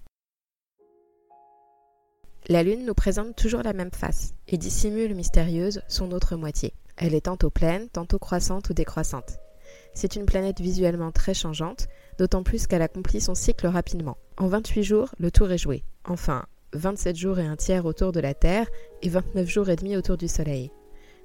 La 2.49 2.63
Lune 2.63 2.85
nous 2.85 2.93
présente 2.93 3.35
toujours 3.35 3.63
la 3.63 3.73
même 3.73 3.91
face 3.91 4.33
et 4.47 4.57
dissimule 4.57 5.15
mystérieuse 5.15 5.81
son 5.87 6.11
autre 6.11 6.35
moitié. 6.35 6.73
Elle 6.95 7.13
est 7.13 7.25
tantôt 7.25 7.49
pleine, 7.49 7.89
tantôt 7.89 8.19
croissante 8.19 8.69
ou 8.69 8.73
décroissante. 8.73 9.39
C'est 9.93 10.15
une 10.15 10.25
planète 10.25 10.61
visuellement 10.61 11.11
très 11.11 11.33
changeante, 11.33 11.87
d'autant 12.19 12.43
plus 12.43 12.67
qu'elle 12.67 12.81
accomplit 12.81 13.19
son 13.19 13.35
cycle 13.35 13.67
rapidement. 13.67 14.17
En 14.37 14.47
28 14.47 14.83
jours, 14.83 15.09
le 15.17 15.31
tour 15.31 15.51
est 15.51 15.57
joué. 15.57 15.83
Enfin, 16.05 16.45
27 16.73 17.15
jours 17.15 17.39
et 17.39 17.45
un 17.45 17.55
tiers 17.55 17.85
autour 17.85 18.11
de 18.11 18.19
la 18.19 18.33
Terre 18.33 18.67
et 19.01 19.09
29 19.09 19.47
jours 19.47 19.69
et 19.69 19.75
demi 19.75 19.97
autour 19.97 20.17
du 20.17 20.27
Soleil. 20.27 20.71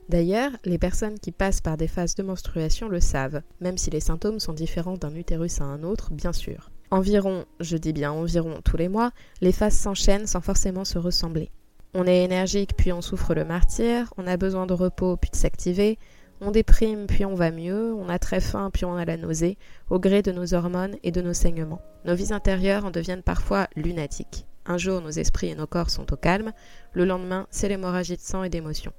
D'ailleurs, 0.09 0.50
les 0.64 0.78
personnes 0.78 1.18
qui 1.18 1.32
passent 1.32 1.61
par 1.61 1.76
des 1.76 1.87
phases 1.87 2.14
de 2.14 2.23
menstruation 2.23 2.88
le 2.88 3.00
savent, 3.00 3.42
même 3.61 3.78
si 3.78 3.90
les 3.90 4.00
symptômes 4.00 4.40
sont 4.40 4.52
différents 4.52 4.97
d'un 4.97 5.14
utérus 5.14 5.61
à 5.61 5.64
un 5.64 5.82
autre, 5.82 6.12
bien 6.12 6.32
sûr. 6.32 6.71
Environ, 6.90 7.47
je 7.61 7.76
dis 7.76 7.92
bien 7.92 8.12
environ 8.12 8.61
tous 8.62 8.76
les 8.76 8.88
mois, 8.88 9.12
les 9.40 9.52
phases 9.52 9.76
s'enchaînent 9.76 10.26
sans 10.26 10.42
forcément 10.42 10.85
se 10.85 10.99
ressembler. 10.99 11.50
On 11.94 12.06
est 12.06 12.25
énergique 12.25 12.76
puis 12.76 12.92
on 12.92 13.00
souffre 13.00 13.35
le 13.35 13.44
martyr, 13.44 14.12
on 14.18 14.26
a 14.26 14.37
besoin 14.37 14.66
de 14.66 14.75
repos 14.75 15.16
puis 15.16 15.30
de 15.30 15.37
s'activer, 15.37 15.99
on 16.40 16.50
déprime 16.50 17.06
puis 17.06 17.25
on 17.25 17.35
va 17.35 17.50
mieux, 17.50 17.94
on 17.94 18.09
a 18.09 18.18
très 18.18 18.40
faim 18.40 18.71
puis 18.71 18.85
on 18.85 18.97
a 18.97 19.04
la 19.04 19.16
nausée, 19.16 19.56
au 19.88 19.99
gré 19.99 20.21
de 20.21 20.32
nos 20.32 20.52
hormones 20.52 20.97
et 21.02 21.12
de 21.12 21.23
nos 21.23 21.32
saignements. 21.32 21.80
Nos 22.04 22.14
vies 22.14 22.32
intérieures 22.32 22.85
en 22.85 22.90
deviennent 22.90 23.23
parfois 23.23 23.68
lunatiques. 23.76 24.47
Un 24.66 24.76
jour, 24.76 25.00
nos 25.00 25.11
esprits 25.11 25.49
et 25.49 25.54
nos 25.54 25.66
corps 25.66 25.90
sont 25.90 26.12
au 26.12 26.16
calme, 26.16 26.52
le 26.92 27.04
lendemain, 27.04 27.47
c'est 27.50 27.68
l'hémorragie 27.68 28.16
de 28.16 28.21
sang 28.21 28.42
et 28.42 28.50
d'émotions 28.50 28.92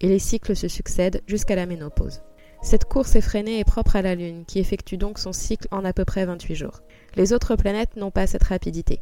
et 0.00 0.08
les 0.08 0.18
cycles 0.18 0.56
se 0.56 0.68
succèdent 0.68 1.22
jusqu'à 1.26 1.56
la 1.56 1.66
ménopause. 1.66 2.22
Cette 2.62 2.86
course 2.86 3.14
effrénée 3.14 3.58
est 3.58 3.64
propre 3.64 3.96
à 3.96 4.02
la 4.02 4.14
Lune, 4.14 4.44
qui 4.46 4.58
effectue 4.58 4.96
donc 4.96 5.18
son 5.18 5.32
cycle 5.32 5.68
en 5.70 5.84
à 5.84 5.92
peu 5.92 6.04
près 6.04 6.24
28 6.24 6.54
jours. 6.54 6.80
Les 7.14 7.32
autres 7.32 7.56
planètes 7.56 7.96
n'ont 7.96 8.10
pas 8.10 8.26
cette 8.26 8.44
rapidité. 8.44 9.00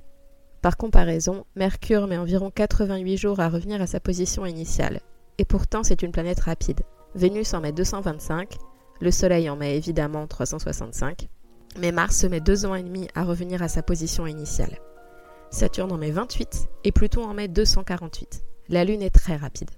Par 0.63 0.77
comparaison, 0.77 1.45
Mercure 1.57 2.07
met 2.07 2.17
environ 2.17 2.51
88 2.51 3.17
jours 3.17 3.41
à 3.41 3.49
revenir 3.49 3.81
à 3.81 3.87
sa 3.87 4.01
position 4.01 4.47
initiale, 4.47 5.01
et 5.39 5.45
pourtant 5.45 5.83
c'est 5.83 6.03
une 6.03 6.13
planète 6.13 6.41
rapide. 6.41 6.81
Vénus 7.15 7.55
en 7.55 7.61
met 7.61 7.73
225, 7.73 8.57
le 9.01 9.11
Soleil 9.11 9.49
en 9.51 9.57
met 9.57 9.77
évidemment 9.77 10.27
365, 10.27 11.29
mais 11.79 11.93
Mars 11.93 12.17
se 12.17 12.27
met 12.27 12.41
deux 12.41 12.67
ans 12.67 12.75
et 12.75 12.83
demi 12.83 13.09
à 13.15 13.25
revenir 13.25 13.63
à 13.63 13.69
sa 13.69 13.83
position 13.83 14.27
initiale. 14.27 14.79
Saturne 15.51 15.93
en 15.93 15.99
met 15.99 16.11
28 16.11 16.69
et 16.85 16.93
Pluton 16.93 17.25
en 17.25 17.35
met 17.35 17.49
248. 17.49 18.45
La 18.69 18.85
Lune 18.85 19.03
est 19.03 19.11
très 19.11 19.37
rapide. 19.37 19.71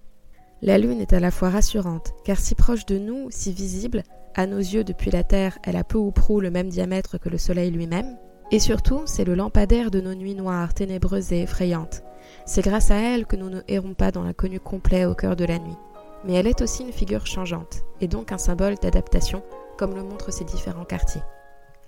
La 0.67 0.79
Lune 0.79 1.03
est 1.03 1.13
à 1.13 1.21
la 1.21 1.31
fois 1.31 1.51
rassurante, 1.51 2.15
car 2.25 2.39
si 2.39 2.55
proche 2.55 2.87
de 2.87 2.97
nous, 2.97 3.27
si 3.29 3.53
visible, 3.53 4.03
à 4.35 4.47
nos 4.47 4.57
yeux 4.57 4.83
depuis 4.83 5.11
la 5.11 5.23
Terre, 5.23 5.59
elle 5.63 5.77
a 5.77 5.85
peu 5.85 5.99
ou 5.99 6.11
prou 6.11 6.41
le 6.41 6.51
même 6.51 6.71
diamètre 6.71 7.19
que 7.19 7.29
le 7.29 7.37
Soleil 7.37 7.71
lui-même, 7.71 8.17
et 8.51 8.59
surtout, 8.59 9.03
c'est 9.05 9.27
le 9.27 9.35
lampadaire 9.35 9.91
de 9.91 10.01
nos 10.01 10.15
nuits 10.15 10.35
noires, 10.35 10.73
ténébreuses 10.73 11.35
et 11.35 11.43
effrayantes. 11.43 12.03
C'est 12.47 12.63
grâce 12.65 12.91
à 12.91 12.97
elle 12.97 13.27
que 13.27 13.37
nous 13.37 13.51
ne 13.51 13.61
errons 13.69 13.93
pas 13.93 14.11
dans 14.11 14.23
l'inconnu 14.23 14.59
complet 14.59 15.05
au 15.05 15.15
cœur 15.15 15.37
de 15.37 15.45
la 15.45 15.59
nuit. 15.59 15.77
Mais 16.25 16.33
elle 16.33 16.47
est 16.47 16.63
aussi 16.63 16.83
une 16.83 16.95
figure 16.95 17.27
changeante, 17.27 17.83
et 18.01 18.09
donc 18.09 18.33
un 18.33 18.39
symbole 18.39 18.77
d'adaptation, 18.81 19.43
comme 19.77 19.95
le 19.95 20.03
montrent 20.03 20.33
ses 20.33 20.45
différents 20.45 20.87
quartiers. 20.87 21.21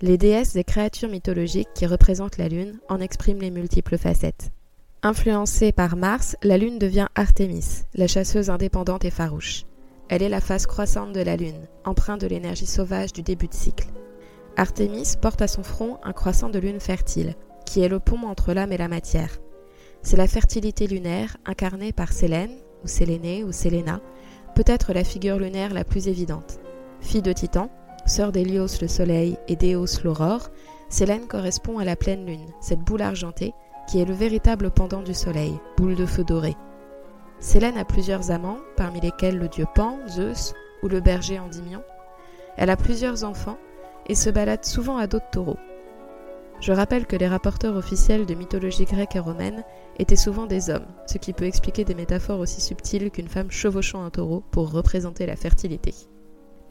Les 0.01 0.19
déesses 0.19 0.55
et 0.55 0.63
créatures 0.63 1.09
mythologiques 1.09 1.73
qui 1.73 1.87
représentent 1.87 2.37
la 2.37 2.47
Lune 2.47 2.77
en 2.89 2.99
expriment 2.99 3.41
les 3.41 3.49
multiples 3.49 3.97
facettes. 3.97 4.51
Influencée 5.07 5.71
par 5.71 5.95
Mars, 5.95 6.35
la 6.43 6.57
Lune 6.57 6.79
devient 6.79 7.07
Artémis, 7.15 7.85
la 7.95 8.07
chasseuse 8.07 8.49
indépendante 8.49 9.05
et 9.05 9.09
farouche. 9.09 9.63
Elle 10.09 10.21
est 10.21 10.27
la 10.27 10.41
phase 10.41 10.65
croissante 10.65 11.13
de 11.13 11.21
la 11.21 11.37
Lune, 11.37 11.69
empreinte 11.85 12.19
de 12.19 12.27
l'énergie 12.27 12.65
sauvage 12.65 13.13
du 13.13 13.21
début 13.21 13.47
de 13.47 13.53
cycle. 13.53 13.87
Artémis 14.57 15.13
porte 15.21 15.41
à 15.41 15.47
son 15.47 15.63
front 15.63 15.97
un 16.03 16.11
croissant 16.11 16.49
de 16.49 16.59
lune 16.59 16.81
fertile, 16.81 17.35
qui 17.65 17.79
est 17.79 17.87
le 17.87 18.01
pont 18.01 18.27
entre 18.27 18.51
l'âme 18.51 18.73
et 18.73 18.77
la 18.77 18.89
matière. 18.89 19.37
C'est 20.01 20.17
la 20.17 20.27
fertilité 20.27 20.87
lunaire 20.87 21.37
incarnée 21.45 21.93
par 21.93 22.11
Sélène, 22.11 22.57
ou 22.83 22.89
Sélénée, 22.89 23.45
ou 23.45 23.53
Séléna, 23.53 24.01
peut-être 24.55 24.91
la 24.91 25.05
figure 25.05 25.39
lunaire 25.39 25.73
la 25.73 25.85
plus 25.85 26.09
évidente. 26.09 26.59
Fille 26.99 27.21
de 27.21 27.31
Titan, 27.31 27.69
sœur 28.05 28.33
d'Hélios 28.33 28.81
le 28.81 28.89
soleil 28.89 29.37
et 29.47 29.55
d'Éos 29.55 30.03
l'aurore, 30.03 30.49
Sélène 30.89 31.27
correspond 31.27 31.79
à 31.79 31.85
la 31.85 31.95
pleine 31.95 32.25
lune, 32.25 32.51
cette 32.59 32.81
boule 32.81 33.03
argentée 33.03 33.53
qui 33.87 34.01
est 34.01 34.05
le 34.05 34.13
véritable 34.13 34.69
pendant 34.69 35.01
du 35.01 35.13
soleil, 35.13 35.59
boule 35.77 35.95
de 35.95 36.05
feu 36.05 36.23
doré. 36.23 36.55
Sélène 37.39 37.77
a 37.77 37.85
plusieurs 37.85 38.31
amants, 38.31 38.59
parmi 38.75 38.99
lesquels 38.99 39.37
le 39.37 39.47
dieu 39.47 39.65
Pan, 39.75 39.99
Zeus 40.07 40.53
ou 40.83 40.87
le 40.87 40.99
berger 40.99 41.39
Endymion. 41.39 41.83
Elle 42.57 42.69
a 42.69 42.77
plusieurs 42.77 43.23
enfants 43.23 43.57
et 44.07 44.15
se 44.15 44.29
balade 44.29 44.65
souvent 44.65 44.97
à 44.97 45.07
dos 45.07 45.19
de 45.19 45.23
taureaux. 45.31 45.59
Je 46.59 46.71
rappelle 46.71 47.05
que 47.05 47.15
les 47.15 47.27
rapporteurs 47.27 47.75
officiels 47.75 48.25
de 48.25 48.33
mythologie 48.33 48.85
grecque 48.85 49.15
et 49.15 49.19
romaine 49.19 49.63
étaient 49.99 50.15
souvent 50.15 50.47
des 50.47 50.71
hommes, 50.71 50.87
ce 51.05 51.19
qui 51.19 51.33
peut 51.33 51.45
expliquer 51.45 51.83
des 51.83 51.93
métaphores 51.93 52.39
aussi 52.39 52.61
subtiles 52.61 53.11
qu'une 53.11 53.27
femme 53.27 53.51
chevauchant 53.51 54.03
un 54.03 54.09
taureau 54.09 54.43
pour 54.49 54.71
représenter 54.71 55.27
la 55.27 55.35
fertilité. 55.35 55.93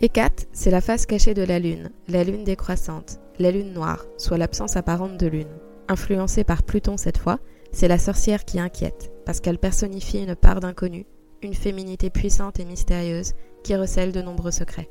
Hécate, 0.01 0.49
c'est 0.53 0.73
la 0.73 0.81
face 0.81 1.07
cachée 1.07 1.35
de 1.35 1.45
la 1.45 1.61
lune, 1.61 1.91
la 2.09 2.25
lune 2.25 2.43
décroissante, 2.43 3.21
la 3.39 3.53
lune 3.53 3.73
noire, 3.73 4.05
soit 4.19 4.39
l'absence 4.39 4.77
apparente 4.77 5.17
de 5.17 5.27
lune. 5.29 5.47
Influencée 5.89 6.43
par 6.43 6.63
Pluton 6.65 6.97
cette 6.97 7.19
fois, 7.19 7.39
c'est 7.73 7.89
la 7.89 7.99
sorcière 7.99 8.45
qui 8.45 8.59
inquiète, 8.59 9.13
parce 9.25 9.41
qu'elle 9.41 9.59
personnifie 9.59 10.19
une 10.19 10.35
part 10.35 10.61
d'inconnu, 10.61 11.07
une 11.43 11.55
féminité 11.55 12.11
puissante 12.11 12.59
et 12.59 12.65
mystérieuse 12.65 13.35
qui 13.63 13.77
recèle 13.77 14.13
de 14.13 14.23
nombreux 14.23 14.51
secrets. 14.51 14.89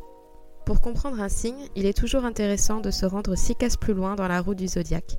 Pour 0.66 0.82
comprendre 0.82 1.20
un 1.20 1.30
signe, 1.30 1.68
il 1.76 1.86
est 1.86 1.98
toujours 1.98 2.26
intéressant 2.26 2.80
de 2.80 2.92
se 2.92 3.06
rendre 3.06 3.36
six 3.36 3.56
cases 3.56 3.78
plus 3.78 3.94
loin 3.94 4.16
dans 4.16 4.28
la 4.28 4.42
roue 4.42 4.56
du 4.56 4.68
zodiaque. 4.68 5.18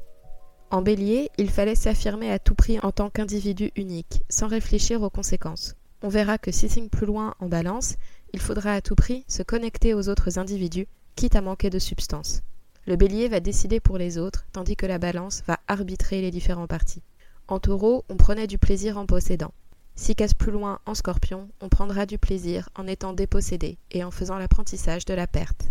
En 0.70 0.82
bélier, 0.82 1.30
il 1.38 1.50
fallait 1.50 1.74
s'affirmer 1.74 2.32
à 2.32 2.38
tout 2.38 2.54
prix 2.54 2.80
en 2.80 2.90
tant 2.90 3.10
qu'individu 3.10 3.70
unique, 3.76 4.22
sans 4.28 4.48
réfléchir 4.48 5.02
aux 5.02 5.10
conséquences. 5.10 5.74
On 6.02 6.08
verra 6.08 6.38
que 6.38 6.50
six 6.50 6.68
signes 6.68 6.88
plus 6.88 7.06
loin 7.06 7.34
en 7.38 7.48
balance, 7.48 7.96
il 8.32 8.40
faudra 8.40 8.72
à 8.72 8.80
tout 8.80 8.96
prix 8.96 9.24
se 9.28 9.42
connecter 9.42 9.94
aux 9.94 10.08
autres 10.08 10.38
individus, 10.38 10.88
quitte 11.14 11.36
à 11.36 11.40
manquer 11.40 11.70
de 11.70 11.78
substance. 11.78 12.42
Le 12.86 12.96
bélier 12.96 13.28
va 13.28 13.40
décider 13.40 13.80
pour 13.80 13.98
les 13.98 14.16
autres, 14.16 14.46
tandis 14.52 14.76
que 14.76 14.86
la 14.86 14.98
balance 14.98 15.42
va 15.46 15.58
arbitrer 15.66 16.20
les 16.20 16.30
différents 16.30 16.68
partis. 16.68 17.02
En 17.48 17.58
taureau, 17.58 18.04
on 18.08 18.16
prenait 18.16 18.46
du 18.46 18.58
plaisir 18.58 18.96
en 18.96 19.06
possédant. 19.06 19.52
Si 19.96 20.14
casse 20.14 20.34
plus 20.34 20.52
loin 20.52 20.78
en 20.86 20.94
scorpion, 20.94 21.48
on 21.60 21.68
prendra 21.68 22.06
du 22.06 22.18
plaisir 22.18 22.68
en 22.76 22.86
étant 22.86 23.12
dépossédé 23.12 23.78
et 23.90 24.04
en 24.04 24.10
faisant 24.10 24.38
l'apprentissage 24.38 25.04
de 25.04 25.14
la 25.14 25.26
perte. 25.26 25.70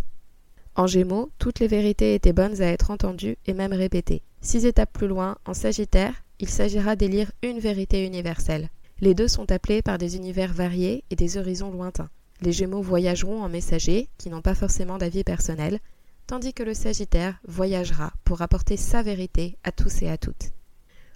En 0.76 0.88
gémeaux, 0.88 1.32
toutes 1.40 1.60
les 1.60 1.68
vérités 1.68 2.16
étaient 2.16 2.34
bonnes 2.34 2.62
à 2.62 2.66
être 2.66 2.92
entendues 2.92 3.38
et 3.46 3.54
même 3.54 3.72
répétées. 3.72 4.24
Six 4.42 4.66
étapes 4.66 4.92
plus 4.92 5.08
loin, 5.08 5.38
en 5.46 5.54
sagittaire, 5.54 6.14
il 6.40 6.50
s'agira 6.50 6.98
d'élire 6.98 7.32
une 7.44 7.60
vérité 7.60 8.06
universelle. 8.06 8.70
Les 9.00 9.14
deux 9.14 9.30
sont 9.30 9.52
appelés 9.52 9.82
par 9.82 9.98
des 9.98 10.18
univers 10.18 10.52
variés 10.52 11.06
et 11.12 11.16
des 11.16 11.38
horizons 11.38 11.72
lointains. 11.72 12.10
Les 12.42 12.52
Gémeaux 12.52 12.82
voyageront 12.82 13.42
en 13.42 13.48
messagers, 13.48 14.10
qui 14.18 14.30
n'ont 14.30 14.42
pas 14.42 14.56
forcément 14.56 14.98
d'avis 14.98 15.24
personnel, 15.24 15.80
tandis 16.28 16.54
que 16.54 16.64
le 16.64 16.74
Sagittaire 16.74 17.40
voyagera 17.48 18.14
pour 18.24 18.42
apporter 18.42 18.78
sa 18.78 19.02
vérité 19.04 19.58
à 19.64 19.72
tous 19.72 20.02
et 20.02 20.10
à 20.10 20.18
toutes. 20.18 20.52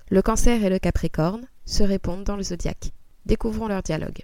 Le 0.09 0.21
Cancer 0.21 0.63
et 0.63 0.69
le 0.69 0.79
Capricorne 0.79 1.47
se 1.65 1.83
répondent 1.83 2.23
dans 2.23 2.35
le 2.35 2.43
zodiaque. 2.43 2.91
Découvrons 3.25 3.67
leur 3.67 3.83
dialogue. 3.83 4.23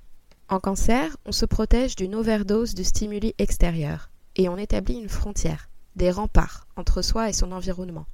En 0.49 0.59
Cancer, 0.59 1.17
on 1.25 1.31
se 1.31 1.45
protège 1.45 1.95
d'une 1.95 2.15
overdose 2.15 2.75
de 2.75 2.83
stimuli 2.83 3.33
extérieurs 3.37 4.09
et 4.35 4.49
on 4.49 4.57
établit 4.57 4.95
une 4.95 5.09
frontière, 5.09 5.69
des 5.95 6.11
remparts 6.11 6.67
entre 6.75 7.01
soi 7.01 7.29
et 7.29 7.33
son 7.33 7.51
environnement. 7.51 8.05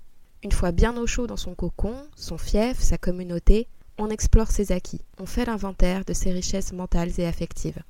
Une 0.44 0.52
fois 0.52 0.72
bien 0.72 0.98
au 0.98 1.06
chaud 1.06 1.28
dans 1.28 1.38
son 1.38 1.56
cocon, 1.56 1.96
son 2.16 2.38
fief, 2.38 2.80
sa 2.80 2.98
communauté, 2.98 3.68
on 3.98 4.10
explore 4.10 4.50
ses 4.50 4.72
acquis, 4.72 5.02
on 5.20 5.26
fait 5.26 5.46
l'inventaire 5.46 6.06
de 6.06 6.14
ses 6.14 6.32
richesses 6.32 6.74
mentales 6.74 7.12
et 7.20 7.28
affectives. 7.28 7.84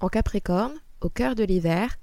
En 0.00 0.08
Capricorne, 0.08 0.74
au 1.00 1.08
cœur 1.08 1.34
de 1.34 1.44
l'hiver, 1.44 1.96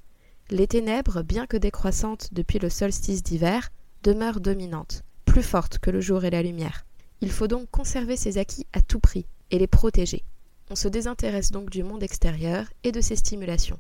les 0.52 0.68
ténèbres, 0.68 1.24
bien 1.24 1.48
que 1.48 1.58
décroissantes 1.58 2.30
depuis 2.32 2.60
le 2.60 2.70
solstice 2.70 3.24
d'hiver, 3.24 3.72
demeurent 4.04 4.40
dominantes, 4.40 5.04
plus 5.26 5.42
fortes 5.42 5.80
que 5.80 5.90
le 5.90 6.02
jour 6.02 6.24
et 6.24 6.30
la 6.30 6.44
lumière. 6.44 6.86
Il 7.22 7.32
faut 7.32 7.48
donc 7.48 7.70
conserver 7.72 8.16
ces 8.16 8.38
acquis 8.38 8.68
à 8.74 8.82
tout 8.82 9.00
prix 9.00 9.26
et 9.50 9.58
les 9.58 9.68
protéger. 9.68 10.24
On 10.70 10.76
se 10.76 10.88
désintéresse 10.88 11.52
donc 11.52 11.70
du 11.70 11.84
monde 11.84 12.04
extérieur 12.04 12.68
et 12.84 12.92
de 12.92 13.02
ses 13.02 13.16
stimulations. 13.16 13.80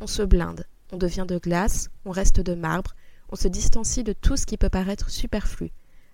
On 0.00 0.06
se 0.06 0.22
blinde, 0.22 0.66
on 0.92 0.96
devient 0.96 1.26
de 1.26 1.38
glace, 1.38 1.88
on 2.04 2.10
reste 2.10 2.40
de 2.40 2.54
marbre, 2.54 2.94
on 3.28 3.36
se 3.36 3.48
distancie 3.48 4.04
de 4.04 4.12
tout 4.12 4.36
ce 4.36 4.46
qui 4.46 4.56
peut 4.56 4.68
paraître 4.68 5.10
superflu, 5.10 5.70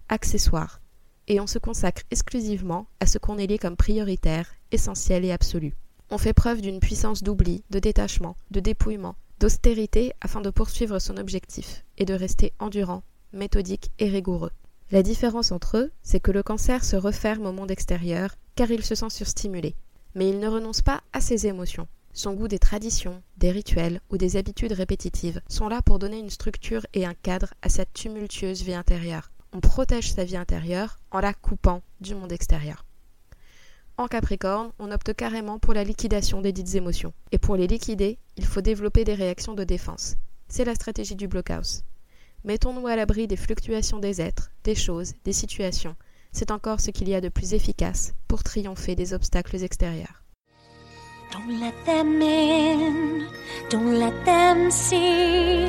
accessoire, 0.09 0.80
et 1.28 1.40
on 1.40 1.47
se 1.47 1.59
consacre 1.59 2.02
exclusivement 2.11 2.87
à 3.00 3.06
ce 3.06 3.18
qu'on 3.18 3.38
élit 3.38 3.59
comme 3.59 3.76
prioritaire, 3.76 4.54
essentiel 4.71 5.25
et 5.25 5.33
absolu. 5.33 5.75
On 6.11 6.18
fait 6.18 6.35
preuve 6.35 6.61
d'une 6.61 6.80
puissance 6.80 7.23
d'oubli, 7.23 7.64
de 7.71 7.78
détachement, 7.78 8.37
de 8.50 8.61
dépouillement, 8.61 9.16
d'austérité 9.40 10.12
afin 10.20 10.40
de 10.40 10.50
poursuivre 10.50 10.98
son 10.98 11.16
objectif 11.16 11.84
et 11.98 12.04
de 12.04 12.14
rester 12.14 12.52
endurant, 12.58 13.02
méthodique 13.32 13.90
et 13.98 14.08
rigoureux. 14.08 14.52
La 14.90 15.02
différence 15.02 15.52
entre 15.52 15.78
eux, 15.78 15.92
c'est 16.02 16.20
que 16.20 16.30
le 16.30 16.42
cancer 16.42 16.84
se 16.84 16.96
referme 16.96 17.46
au 17.46 17.52
monde 17.52 17.70
extérieur 17.70 18.36
car 18.54 18.70
il 18.70 18.84
se 18.84 18.94
sent 18.94 19.10
surstimulé, 19.10 19.74
mais 20.14 20.28
il 20.28 20.38
ne 20.38 20.48
renonce 20.48 20.82
pas 20.82 21.02
à 21.12 21.20
ses 21.20 21.46
émotions. 21.46 21.88
Son 22.12 22.32
goût 22.32 22.48
des 22.48 22.58
traditions, 22.58 23.22
des 23.36 23.50
rituels 23.50 24.00
ou 24.10 24.16
des 24.16 24.36
habitudes 24.36 24.72
répétitives 24.72 25.42
sont 25.48 25.68
là 25.68 25.82
pour 25.82 25.98
donner 25.98 26.18
une 26.18 26.30
structure 26.30 26.86
et 26.94 27.04
un 27.04 27.12
cadre 27.12 27.52
à 27.60 27.68
cette 27.68 27.92
tumultueuse 27.92 28.62
vie 28.62 28.74
intérieure. 28.74 29.30
On 29.52 29.60
protège 29.60 30.12
sa 30.12 30.24
vie 30.24 30.38
intérieure 30.38 30.98
en 31.10 31.20
la 31.20 31.34
coupant 31.34 31.82
du 32.00 32.14
monde 32.14 32.32
extérieur. 32.32 32.86
En 33.98 34.08
Capricorne, 34.08 34.72
on 34.78 34.90
opte 34.90 35.14
carrément 35.14 35.58
pour 35.58 35.72
la 35.72 35.82
liquidation 35.82 36.42
des 36.42 36.52
dites 36.52 36.74
émotions. 36.74 37.14
Et 37.32 37.38
pour 37.38 37.56
les 37.56 37.66
liquider, 37.66 38.18
il 38.36 38.44
faut 38.44 38.60
développer 38.60 39.04
des 39.04 39.14
réactions 39.14 39.54
de 39.54 39.64
défense. 39.64 40.16
C'est 40.48 40.66
la 40.66 40.74
stratégie 40.74 41.16
du 41.16 41.28
blockhouse. 41.28 41.82
Mettons-nous 42.44 42.86
à 42.86 42.96
l'abri 42.96 43.26
des 43.26 43.36
fluctuations 43.36 43.98
des 43.98 44.20
êtres, 44.20 44.50
des 44.64 44.74
choses, 44.74 45.14
des 45.24 45.32
situations. 45.32 45.96
C'est 46.30 46.50
encore 46.50 46.80
ce 46.80 46.90
qu'il 46.90 47.08
y 47.08 47.14
a 47.14 47.22
de 47.22 47.30
plus 47.30 47.54
efficace 47.54 48.12
pour 48.28 48.42
triompher 48.42 48.94
des 48.94 49.14
obstacles 49.14 49.64
extérieurs. 49.64 50.22
Don't 51.32 51.58
let 51.58 51.72
them 51.86 52.20
in, 52.20 53.26
don't 53.70 53.98
let 53.98 54.12
them 54.24 54.70
see. 54.70 55.68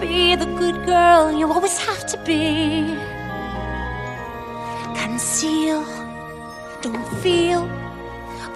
Be 0.00 0.36
the 0.36 0.46
good 0.58 0.84
girl 0.84 1.32
you 1.32 1.50
always 1.50 1.78
have 1.78 2.04
to 2.06 2.18
be. 2.24 2.94
Conceal, 4.94 5.82
don't 6.84 7.06
feel. 7.22 7.66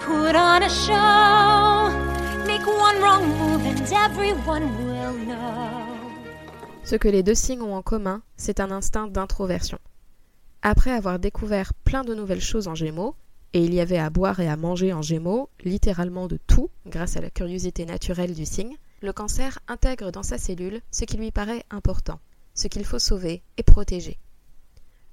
Put 0.04 0.36
on 0.36 0.62
a 0.62 0.68
show. 0.68 1.90
Make 2.46 2.66
one 2.66 3.00
wrong 3.00 3.26
move 3.38 3.64
and 3.66 3.80
everyone 3.92 4.64
will 4.78 5.14
know. 5.26 5.86
Ce 6.84 6.96
que 6.96 7.08
les 7.08 7.22
deux 7.22 7.34
signes 7.34 7.62
ont 7.62 7.74
en 7.74 7.82
commun, 7.82 8.22
c'est 8.36 8.60
un 8.60 8.70
instinct 8.70 9.08
d'introversion. 9.08 9.78
Après 10.62 10.90
avoir 10.90 11.18
découvert 11.18 11.72
plein 11.84 12.02
de 12.02 12.14
nouvelles 12.14 12.40
choses 12.40 12.68
en 12.68 12.74
Gémeaux, 12.74 13.14
et 13.54 13.64
il 13.64 13.72
y 13.72 13.80
avait 13.80 13.98
à 13.98 14.10
boire 14.10 14.40
et 14.40 14.48
à 14.48 14.56
manger 14.56 14.92
en 14.92 15.02
Gémeaux, 15.02 15.48
littéralement 15.64 16.28
de 16.28 16.38
tout, 16.46 16.70
grâce 16.86 17.16
à 17.16 17.20
la 17.20 17.30
curiosité 17.30 17.86
naturelle 17.86 18.34
du 18.34 18.44
signe, 18.44 18.76
le 19.00 19.12
cancer 19.12 19.58
intègre 19.68 20.10
dans 20.10 20.22
sa 20.22 20.38
cellule 20.38 20.80
ce 20.90 21.04
qui 21.04 21.16
lui 21.16 21.30
paraît 21.30 21.64
important, 21.70 22.20
ce 22.54 22.68
qu'il 22.68 22.84
faut 22.84 22.98
sauver 22.98 23.42
et 23.56 23.62
protéger. 23.62 24.18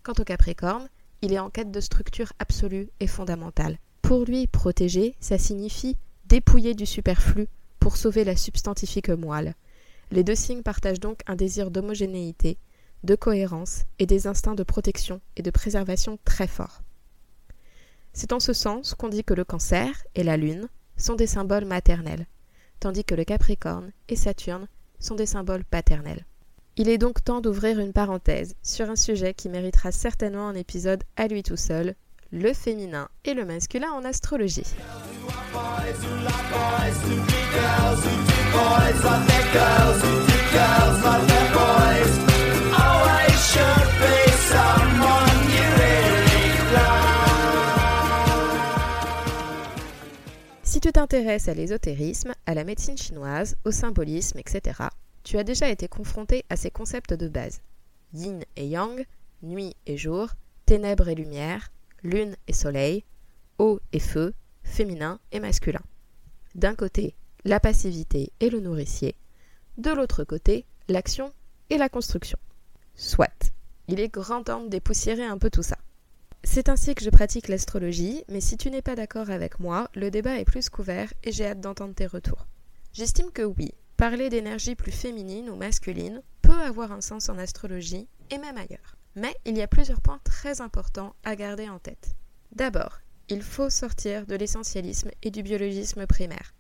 Quant 0.04 0.14
au 0.20 0.24
Capricorne, 0.24 0.90
il 1.26 1.34
est 1.34 1.40
en 1.40 1.50
quête 1.50 1.72
de 1.72 1.80
structure 1.80 2.34
absolue 2.38 2.90
et 3.00 3.08
fondamentale. 3.08 3.80
Pour 4.04 4.26
lui, 4.26 4.46
protéger, 4.46 5.16
ça 5.20 5.40
signifie 5.40 5.98
dépouiller 6.28 6.76
du 6.76 6.86
superflu 6.86 7.48
pour 7.80 7.98
sauver 7.98 8.24
la 8.24 8.36
substantifique 8.36 9.10
moelle. 9.10 9.56
Les 10.12 10.24
deux 10.24 10.36
signes 10.36 10.62
partagent 10.62 11.00
donc 11.00 11.22
un 11.26 11.36
désir 11.36 11.72
d'homogénéité, 11.72 12.60
de 13.04 13.16
cohérence 13.16 13.86
et 13.98 14.06
des 14.06 14.28
instincts 14.28 14.54
de 14.54 14.62
protection 14.62 15.20
et 15.36 15.42
de 15.42 15.50
préservation 15.50 16.20
très 16.26 16.48
forts. 16.48 16.84
C'est 18.14 18.32
en 18.32 18.40
ce 18.40 18.54
sens 18.54 18.94
qu'on 18.94 19.10
dit 19.10 19.24
que 19.24 19.34
le 19.34 19.44
cancer 19.44 20.04
et 20.14 20.24
la 20.24 20.38
lune 20.38 20.68
sont 20.96 21.16
des 21.16 21.28
symboles 21.28 21.66
maternels, 21.66 22.28
tandis 22.80 23.04
que 23.04 23.16
le 23.16 23.24
capricorne 23.24 23.92
et 24.10 24.16
Saturne 24.16 24.68
sont 25.00 25.16
des 25.16 25.26
symboles 25.26 25.66
paternels. 25.66 26.26
Il 26.78 26.90
est 26.90 26.98
donc 26.98 27.24
temps 27.24 27.40
d'ouvrir 27.40 27.80
une 27.80 27.94
parenthèse 27.94 28.54
sur 28.62 28.90
un 28.90 28.98
sujet 28.98 29.34
qui 29.34 29.48
méritera 29.48 29.94
certainement 29.94 30.50
un 30.50 30.56
épisode 30.56 31.04
à 31.16 31.30
lui 31.30 31.42
tout 31.42 31.56
seul, 31.56 31.96
le 32.34 32.52
féminin 32.52 33.08
et 33.24 33.34
le 33.34 33.46
masculin 33.46 33.92
en 33.94 34.04
astrologie. 34.04 34.66
Si 50.64 50.82
tu 50.82 50.92
t'intéresses 50.92 51.48
à 51.48 51.54
l'ésotérisme, 51.54 52.34
à 52.46 52.54
la 52.54 52.66
médecine 52.66 52.98
chinoise, 52.98 53.56
au 53.64 53.72
symbolisme, 53.72 54.40
etc., 54.40 54.90
tu 55.26 55.40
as 55.40 55.44
déjà 55.44 55.70
été 55.70 55.88
confronté 55.90 56.46
à 56.50 56.56
ces 56.56 56.72
concepts 56.72 57.14
de 57.14 57.28
base. 57.28 57.60
Yin 58.14 58.42
et 58.56 58.68
yang, 58.68 59.06
nuit 59.42 59.76
et 59.88 59.98
jour, 59.98 60.30
ténèbres 60.66 61.10
et 61.10 61.16
lumière, 61.16 61.72
lune 62.04 62.38
et 62.48 62.54
soleil, 62.54 63.04
eau 63.58 63.82
et 63.92 64.00
feu, 64.00 64.34
féminin 64.64 65.20
et 65.32 65.40
masculin. 65.40 65.82
D'un 66.54 66.76
côté, 66.76 67.16
la 67.44 67.60
passivité 67.60 68.32
et 68.40 68.52
le 68.52 68.60
nourricier, 68.60 69.16
de 69.78 69.90
l'autre 69.90 70.24
côté, 70.24 70.66
l'action 70.88 71.34
et 71.72 71.78
la 71.78 71.90
construction. 71.90 72.38
Soit. 72.96 73.52
Il 73.88 74.00
est 74.00 74.10
grand 74.10 74.44
temps 74.44 74.64
de 74.64 74.70
dépoussiérer 74.70 75.26
un 75.26 75.40
peu 75.40 75.50
tout 75.50 75.64
ça. 75.64 75.78
C'est 76.44 76.70
ainsi 76.70 76.94
que 76.94 77.04
je 77.04 77.10
pratique 77.10 77.48
l'astrologie, 77.48 78.24
mais 78.30 78.42
si 78.42 78.58
tu 78.58 78.70
n'es 78.70 78.84
pas 78.84 78.96
d'accord 78.96 79.32
avec 79.32 79.60
moi, 79.60 79.90
le 79.96 80.12
débat 80.12 80.40
est 80.40 80.46
plus 80.46 80.70
couvert 80.70 81.12
et 81.24 81.32
j'ai 81.32 81.48
hâte 81.48 81.62
d'entendre 81.62 81.96
tes 81.96 82.06
retours. 82.06 82.46
J'estime 82.94 83.32
que 83.32 83.42
oui, 83.42 83.74
parler 83.98 84.30
d'énergie 84.30 84.76
plus 84.76 84.92
féminine 84.92 85.50
ou 85.50 85.56
masculine 85.56 86.22
peut 86.42 86.52
avoir 86.52 86.92
un 86.92 87.02
sens 87.02 87.30
en 87.30 87.38
astrologie 87.38 88.08
et 88.30 88.38
même 88.38 88.58
ailleurs. 88.58 88.98
Mais 89.16 89.36
il 89.46 89.58
y 89.58 89.62
a 89.62 89.68
plusieurs 89.68 90.02
points 90.02 90.20
très 90.24 90.62
importants 90.62 91.16
à 91.24 91.36
garder 91.36 91.70
en 91.70 91.80
tête. 91.80 92.16
D'abord, 92.52 93.00
il 93.30 93.42
faut 93.42 93.70
sortir 93.70 94.26
de 94.26 94.36
l'essentialisme 94.36 95.10
et 95.24 95.32
du 95.32 95.42
biologisme 95.42 96.06
primaire. 96.06 96.54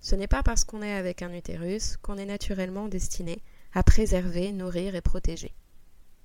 Ce 0.00 0.14
n'est 0.14 0.28
pas 0.28 0.42
parce 0.42 0.64
qu'on 0.64 0.82
est 0.82 0.94
avec 0.94 1.22
un 1.22 1.32
utérus 1.32 1.96
qu'on 1.96 2.16
est 2.16 2.26
naturellement 2.26 2.88
destiné 2.88 3.42
à 3.74 3.82
préserver, 3.82 4.52
nourrir 4.52 4.94
et 4.94 5.00
protéger. 5.00 5.52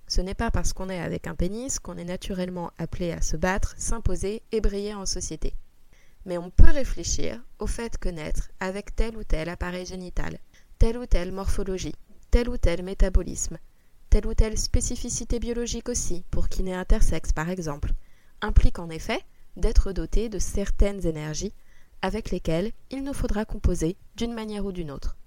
Ce 0.07 0.21
n'est 0.21 0.35
pas 0.35 0.51
parce 0.51 0.73
qu'on 0.73 0.89
est 0.89 0.99
avec 0.99 1.25
un 1.25 1.35
pénis 1.35 1.79
qu'on 1.79 1.97
est 1.97 2.05
naturellement 2.05 2.71
appelé 2.77 3.11
à 3.11 3.21
se 3.21 3.37
battre, 3.37 3.73
s'imposer 3.77 4.43
et 4.51 4.61
briller 4.61 4.93
en 4.93 5.05
société. 5.05 5.55
Mais 6.25 6.37
on 6.37 6.51
peut 6.51 6.69
réfléchir 6.69 7.41
au 7.59 7.67
fait 7.67 7.97
que 7.97 8.09
naître 8.09 8.51
avec 8.59 8.95
tel 8.95 9.17
ou 9.17 9.23
tel 9.23 9.49
appareil 9.49 9.85
génital, 9.85 10.37
telle 10.81 10.97
ou 10.97 11.05
telle 11.05 11.31
morphologie, 11.31 11.93
tel 12.31 12.49
ou 12.49 12.57
tel 12.57 12.81
métabolisme, 12.81 13.59
telle 14.09 14.25
ou 14.25 14.33
telle 14.33 14.57
spécificité 14.57 15.37
biologique 15.37 15.89
aussi, 15.89 16.23
pour 16.31 16.49
qui 16.49 16.63
naît 16.63 16.73
intersexe 16.73 17.33
par 17.33 17.51
exemple, 17.51 17.91
implique 18.41 18.79
en 18.79 18.89
effet 18.89 19.19
d'être 19.57 19.91
doté 19.91 20.27
de 20.27 20.39
certaines 20.39 21.05
énergies 21.05 21.53
avec 22.01 22.31
lesquelles 22.31 22.71
il 22.89 23.03
nous 23.03 23.13
faudra 23.13 23.45
composer 23.45 23.95
d'une 24.15 24.33
manière 24.33 24.65
ou 24.65 24.71
d'une 24.71 24.89
autre 24.89 25.17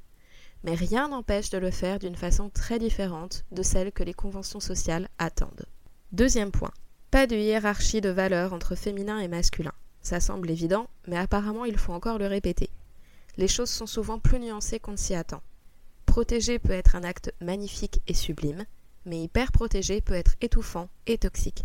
mais 0.65 0.75
rien 0.75 1.07
n'empêche 1.07 1.51
de 1.51 1.59
le 1.59 1.71
faire 1.71 2.01
d'une 2.01 2.17
façon 2.17 2.51
très 2.51 2.81
différente 2.81 3.45
de 3.53 3.63
celle 3.63 3.93
que 3.93 4.03
les 4.03 4.15
conventions 4.15 4.59
sociales 4.59 5.09
attendent. 5.19 5.67
Deuxième 6.11 6.51
point, 6.51 6.73
pas 7.13 7.29
de 7.29 7.37
hiérarchie 7.37 8.01
de 8.01 8.09
valeurs 8.09 8.55
entre 8.55 8.75
féminin 8.75 9.21
et 9.21 9.29
masculin. 9.29 9.75
Ça 10.03 10.19
semble 10.19 10.51
évident, 10.51 10.89
mais 11.07 11.17
apparemment 11.17 11.65
il 11.65 11.79
faut 11.79 11.93
encore 11.93 12.19
le 12.19 12.27
répéter. 12.27 12.71
Les 13.37 13.49
choses 13.49 13.71
sont 13.71 13.87
souvent 13.87 14.19
plus 14.19 14.39
nuancées 14.39 14.79
qu'on 14.79 14.93
ne 14.93 14.97
s'y 14.97 15.15
attend. 15.15 15.43
Protéger 16.07 16.59
peut 16.59 16.73
être 16.73 16.95
un 16.95 17.03
acte 17.03 17.33
magnifique 17.41 18.01
et 18.07 18.15
sublime, 18.15 18.65
mais 19.05 19.23
hyper 19.23 19.51
protéger 19.51 20.01
peut 20.01 20.15
être 20.15 20.37
étouffant 20.41 20.89
et 21.07 21.19
toxique. 21.19 21.65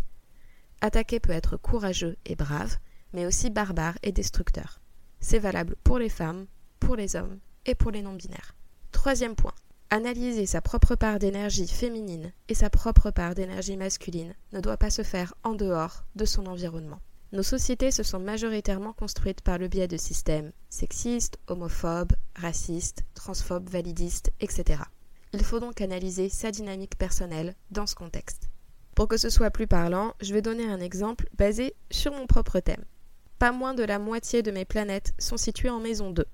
Attaquer 0.80 1.20
peut 1.20 1.32
être 1.32 1.56
courageux 1.56 2.16
et 2.26 2.34
brave, 2.34 2.76
mais 3.12 3.26
aussi 3.26 3.50
barbare 3.50 3.98
et 4.02 4.12
destructeur. 4.12 4.80
C'est 5.20 5.38
valable 5.38 5.76
pour 5.84 5.98
les 5.98 6.08
femmes, 6.08 6.46
pour 6.80 6.96
les 6.96 7.16
hommes 7.16 7.38
et 7.66 7.74
pour 7.74 7.90
les 7.90 8.02
non-binaires. 8.02 8.54
Troisième 8.90 9.36
point. 9.36 9.54
Analyser 9.90 10.46
sa 10.46 10.60
propre 10.60 10.94
part 10.94 11.18
d'énergie 11.18 11.66
féminine 11.66 12.32
et 12.48 12.54
sa 12.54 12.70
propre 12.70 13.10
part 13.10 13.34
d'énergie 13.34 13.76
masculine 13.76 14.34
ne 14.52 14.60
doit 14.60 14.76
pas 14.76 14.90
se 14.90 15.02
faire 15.02 15.34
en 15.42 15.54
dehors 15.54 16.04
de 16.14 16.24
son 16.24 16.46
environnement. 16.46 17.00
Nos 17.32 17.44
sociétés 17.44 17.92
se 17.92 18.02
sont 18.02 18.18
majoritairement 18.18 18.92
construites 18.92 19.40
par 19.40 19.58
le 19.58 19.68
biais 19.68 19.86
de 19.86 19.96
systèmes 19.96 20.52
sexistes, 20.68 21.38
homophobes, 21.46 22.12
racistes, 22.34 23.04
transphobes, 23.14 23.68
validistes, 23.68 24.32
etc. 24.40 24.82
Il 25.32 25.44
faut 25.44 25.60
donc 25.60 25.80
analyser 25.80 26.28
sa 26.28 26.50
dynamique 26.50 26.98
personnelle 26.98 27.54
dans 27.70 27.86
ce 27.86 27.94
contexte. 27.94 28.48
Pour 28.96 29.06
que 29.06 29.16
ce 29.16 29.30
soit 29.30 29.50
plus 29.50 29.68
parlant, 29.68 30.14
je 30.20 30.34
vais 30.34 30.42
donner 30.42 30.68
un 30.68 30.80
exemple 30.80 31.28
basé 31.38 31.74
sur 31.90 32.12
mon 32.12 32.26
propre 32.26 32.58
thème. 32.58 32.84
Pas 33.38 33.52
moins 33.52 33.74
de 33.74 33.84
la 33.84 33.98
moitié 33.98 34.42
de 34.42 34.50
mes 34.50 34.64
planètes 34.64 35.12
sont 35.18 35.36
situées 35.36 35.70
en 35.70 35.80
maison 35.80 36.10
2. 36.10 36.24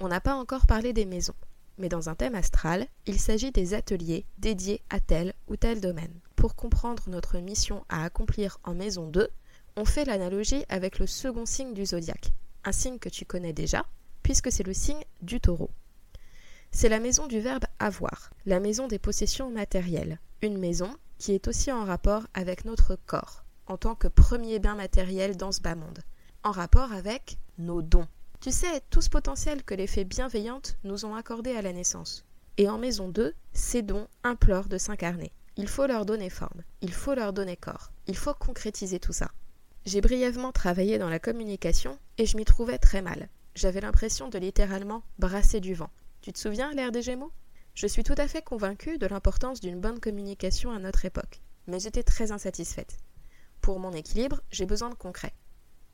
On 0.00 0.08
n'a 0.08 0.20
pas 0.20 0.34
encore 0.34 0.66
parlé 0.66 0.92
des 0.92 1.04
maisons 1.04 1.34
mais 1.78 1.88
dans 1.88 2.08
un 2.08 2.14
thème 2.14 2.34
astral, 2.34 2.86
il 3.06 3.18
s'agit 3.18 3.50
des 3.50 3.74
ateliers 3.74 4.24
dédiés 4.38 4.82
à 4.90 5.00
tel 5.00 5.34
ou 5.48 5.56
tel 5.56 5.80
domaine. 5.80 6.14
Pour 6.36 6.54
comprendre 6.54 7.04
notre 7.08 7.38
mission 7.38 7.84
à 7.88 8.04
accomplir 8.04 8.58
en 8.64 8.74
maison 8.74 9.08
2, 9.08 9.28
on 9.76 9.84
fait 9.84 10.04
l'analogie 10.04 10.64
avec 10.68 10.98
le 10.98 11.06
second 11.06 11.46
signe 11.46 11.74
du 11.74 11.86
zodiaque, 11.86 12.32
un 12.64 12.72
signe 12.72 12.98
que 12.98 13.08
tu 13.08 13.24
connais 13.24 13.52
déjà, 13.52 13.86
puisque 14.22 14.52
c'est 14.52 14.66
le 14.66 14.74
signe 14.74 15.02
du 15.20 15.40
taureau. 15.40 15.70
C'est 16.70 16.88
la 16.88 17.00
maison 17.00 17.26
du 17.26 17.40
verbe 17.40 17.64
avoir, 17.78 18.30
la 18.46 18.60
maison 18.60 18.88
des 18.88 18.98
possessions 18.98 19.50
matérielles, 19.50 20.18
une 20.40 20.58
maison 20.58 20.96
qui 21.18 21.32
est 21.32 21.48
aussi 21.48 21.70
en 21.70 21.84
rapport 21.84 22.26
avec 22.34 22.64
notre 22.64 22.96
corps, 23.06 23.44
en 23.66 23.76
tant 23.76 23.94
que 23.94 24.08
premier 24.08 24.58
bien 24.58 24.74
matériel 24.74 25.36
dans 25.36 25.52
ce 25.52 25.60
bas 25.60 25.74
monde, 25.74 26.00
en 26.44 26.50
rapport 26.50 26.92
avec 26.92 27.38
nos 27.58 27.82
dons, 27.82 28.08
tu 28.42 28.50
sais, 28.50 28.80
tout 28.90 29.00
ce 29.00 29.08
potentiel 29.08 29.62
que 29.62 29.74
les 29.74 29.86
fées 29.86 30.02
bienveillantes 30.02 30.76
nous 30.82 31.04
ont 31.04 31.14
accordé 31.14 31.54
à 31.54 31.62
la 31.62 31.72
naissance. 31.72 32.24
Et 32.58 32.68
en 32.68 32.76
maison 32.76 33.08
2, 33.08 33.32
ces 33.52 33.82
dons 33.82 34.08
implorent 34.24 34.66
de 34.66 34.78
s'incarner. 34.78 35.30
Il 35.56 35.68
faut 35.68 35.86
leur 35.86 36.04
donner 36.04 36.28
forme, 36.28 36.62
il 36.80 36.92
faut 36.92 37.14
leur 37.14 37.32
donner 37.32 37.56
corps, 37.56 37.92
il 38.08 38.16
faut 38.16 38.34
concrétiser 38.34 38.98
tout 38.98 39.12
ça. 39.12 39.30
J'ai 39.84 40.00
brièvement 40.00 40.52
travaillé 40.52 40.96
dans 40.98 41.08
la 41.08 41.18
communication 41.18 41.98
et 42.16 42.24
je 42.24 42.36
m'y 42.36 42.44
trouvais 42.44 42.78
très 42.78 43.02
mal. 43.02 43.28
j'avais 43.56 43.80
l'impression 43.80 44.28
de 44.28 44.38
littéralement 44.38 45.02
brasser 45.18 45.58
du 45.58 45.74
vent. 45.74 45.90
Tu 46.20 46.32
te 46.32 46.38
souviens, 46.38 46.72
l'ère 46.72 46.92
des 46.92 47.02
Gémeaux? 47.02 47.32
Je 47.74 47.88
suis 47.88 48.04
tout 48.04 48.14
à 48.16 48.28
fait 48.28 48.42
convaincue 48.42 48.96
de 48.96 49.06
l'importance 49.06 49.60
d'une 49.60 49.80
bonne 49.80 49.98
communication 49.98 50.70
à 50.70 50.78
notre 50.78 51.04
époque, 51.04 51.42
mais 51.66 51.80
j'étais 51.80 52.04
très 52.04 52.30
insatisfaite. 52.30 52.96
Pour 53.60 53.80
mon 53.80 53.92
équilibre, 53.92 54.40
j'ai 54.50 54.66
besoin 54.66 54.88
de 54.88 54.94
concret. 54.94 55.34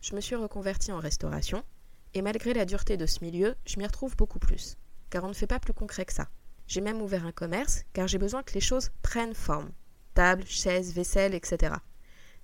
Je 0.03 0.15
me 0.15 0.21
suis 0.21 0.37
reconvertie 0.37 0.93
en 0.93 1.01
restauration, 1.01 1.65
et 2.13 2.21
malgré 2.21 2.53
la 2.53 2.67
dureté 2.67 2.99
de 2.99 3.07
ce 3.07 3.25
milieu, 3.25 3.55
je 3.65 3.79
m'y 3.79 3.87
retrouve 3.87 4.17
beaucoup 4.17 4.39
plus, 4.39 4.77
car 5.09 5.25
on 5.25 5.29
ne 5.29 5.35
fait 5.35 5.47
pas 5.47 5.61
plus 5.61 5.73
concret 5.73 6.05
que 6.05 6.13
ça. 6.13 6.29
J'ai 6.67 6.83
même 6.83 7.01
ouvert 7.01 7.25
un 7.25 7.33
commerce, 7.33 7.85
car 7.95 8.07
j'ai 8.07 8.19
besoin 8.19 8.43
que 8.43 8.53
les 8.53 8.61
choses 8.61 8.91
prennent 9.01 9.35
forme. 9.35 9.71
Table, 10.15 10.45
chaise, 10.45 10.93
vaisselle, 10.93 11.35
etc. 11.35 11.73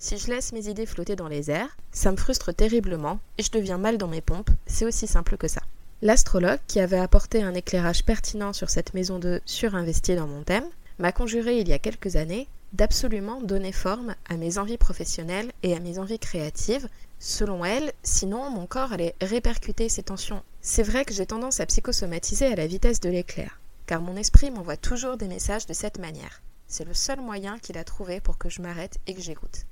Si 0.06 0.18
je 0.18 0.26
laisse 0.26 0.52
mes 0.52 0.68
idées 0.68 0.84
flotter 0.84 1.16
dans 1.16 1.28
les 1.28 1.50
airs, 1.50 1.78
ça 1.90 2.12
me 2.12 2.18
frustre 2.18 2.52
terriblement 2.52 3.20
et 3.38 3.42
je 3.42 3.50
deviens 3.50 3.78
mal 3.78 3.96
dans 3.96 4.06
mes 4.06 4.20
pompes, 4.20 4.50
c'est 4.66 4.84
aussi 4.84 5.06
simple 5.06 5.38
que 5.38 5.48
ça. 5.48 5.62
L'astrologue, 6.02 6.58
qui 6.66 6.78
avait 6.78 6.98
apporté 6.98 7.42
un 7.42 7.54
éclairage 7.54 8.04
pertinent 8.04 8.52
sur 8.52 8.68
cette 8.68 8.92
maison 8.92 9.18
de 9.18 9.40
surinvestir 9.46 10.16
dans 10.16 10.26
mon 10.26 10.42
thème, 10.42 10.68
m'a 10.98 11.10
conjuré 11.10 11.58
il 11.58 11.68
y 11.68 11.72
a 11.72 11.78
quelques 11.78 12.16
années 12.16 12.48
d'absolument 12.74 13.40
donner 13.40 13.72
forme 13.72 14.14
à 14.28 14.36
mes 14.36 14.58
envies 14.58 14.76
professionnelles 14.76 15.50
et 15.62 15.74
à 15.74 15.80
mes 15.80 15.98
envies 15.98 16.18
créatives. 16.18 16.86
Selon 17.18 17.64
elle, 17.64 17.90
sinon 18.02 18.50
mon 18.50 18.66
corps 18.66 18.92
allait 18.92 19.14
répercuter 19.22 19.88
ces 19.88 20.02
tensions. 20.02 20.42
C'est 20.60 20.82
vrai 20.82 21.06
que 21.06 21.14
j'ai 21.14 21.24
tendance 21.24 21.60
à 21.60 21.66
psychosomatiser 21.66 22.44
à 22.44 22.56
la 22.56 22.66
vitesse 22.66 23.00
de 23.00 23.08
l'éclair, 23.08 23.58
car 23.86 24.02
mon 24.02 24.16
esprit 24.16 24.50
m'envoie 24.50 24.76
toujours 24.76 25.16
des 25.16 25.28
messages 25.28 25.64
de 25.64 25.72
cette 25.72 25.98
manière. 25.98 26.42
C'est 26.68 26.84
le 26.84 26.92
seul 26.92 27.22
moyen 27.22 27.58
qu'il 27.58 27.78
a 27.78 27.84
trouvé 27.84 28.20
pour 28.20 28.36
que 28.36 28.50
je 28.50 28.60
m'arrête 28.60 28.98
et 29.06 29.14
que 29.14 29.22
j'écoute. 29.22 29.64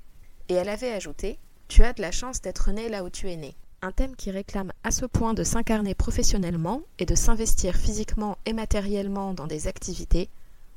Et 0.49 0.55
elle 0.55 0.69
avait 0.69 0.91
ajouté 0.91 1.39
Tu 1.67 1.83
as 1.83 1.93
de 1.93 2.01
la 2.01 2.11
chance 2.11 2.41
d'être 2.41 2.71
né 2.71 2.89
là 2.89 3.03
où 3.03 3.09
tu 3.09 3.29
es 3.29 3.35
né. 3.35 3.55
Un 3.81 3.91
thème 3.91 4.15
qui 4.15 4.31
réclame 4.31 4.71
à 4.83 4.91
ce 4.91 5.05
point 5.05 5.33
de 5.33 5.43
s'incarner 5.43 5.95
professionnellement 5.95 6.81
et 6.99 7.05
de 7.05 7.15
s'investir 7.15 7.75
physiquement 7.75 8.37
et 8.45 8.53
matériellement 8.53 9.33
dans 9.33 9.47
des 9.47 9.67
activités. 9.67 10.29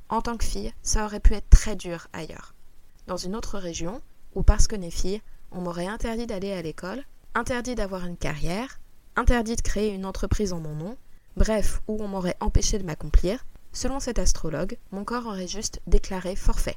En 0.08 0.22
tant 0.22 0.36
que 0.36 0.44
fille, 0.44 0.72
ça 0.82 1.04
aurait 1.04 1.20
pu 1.20 1.34
être 1.34 1.48
très 1.50 1.76
dur 1.76 2.08
ailleurs. 2.12 2.54
Dans 3.06 3.16
une 3.16 3.36
autre 3.36 3.58
région, 3.58 4.00
où 4.34 4.42
parce 4.42 4.66
que 4.66 4.76
né 4.76 4.90
fille, 4.90 5.20
on 5.52 5.60
m'aurait 5.60 5.86
interdit 5.86 6.26
d'aller 6.26 6.52
à 6.52 6.62
l'école, 6.62 7.04
interdit 7.34 7.74
d'avoir 7.74 8.06
une 8.06 8.16
carrière, 8.16 8.80
interdit 9.16 9.56
de 9.56 9.62
créer 9.62 9.94
une 9.94 10.06
entreprise 10.06 10.52
en 10.52 10.60
mon 10.60 10.74
nom, 10.74 10.96
bref, 11.36 11.82
où 11.88 12.02
on 12.02 12.08
m'aurait 12.08 12.36
empêché 12.40 12.78
de 12.78 12.84
m'accomplir, 12.84 13.44
selon 13.72 14.00
cet 14.00 14.18
astrologue, 14.18 14.78
mon 14.90 15.04
corps 15.04 15.26
aurait 15.26 15.48
juste 15.48 15.80
déclaré 15.86 16.36
forfait. 16.36 16.76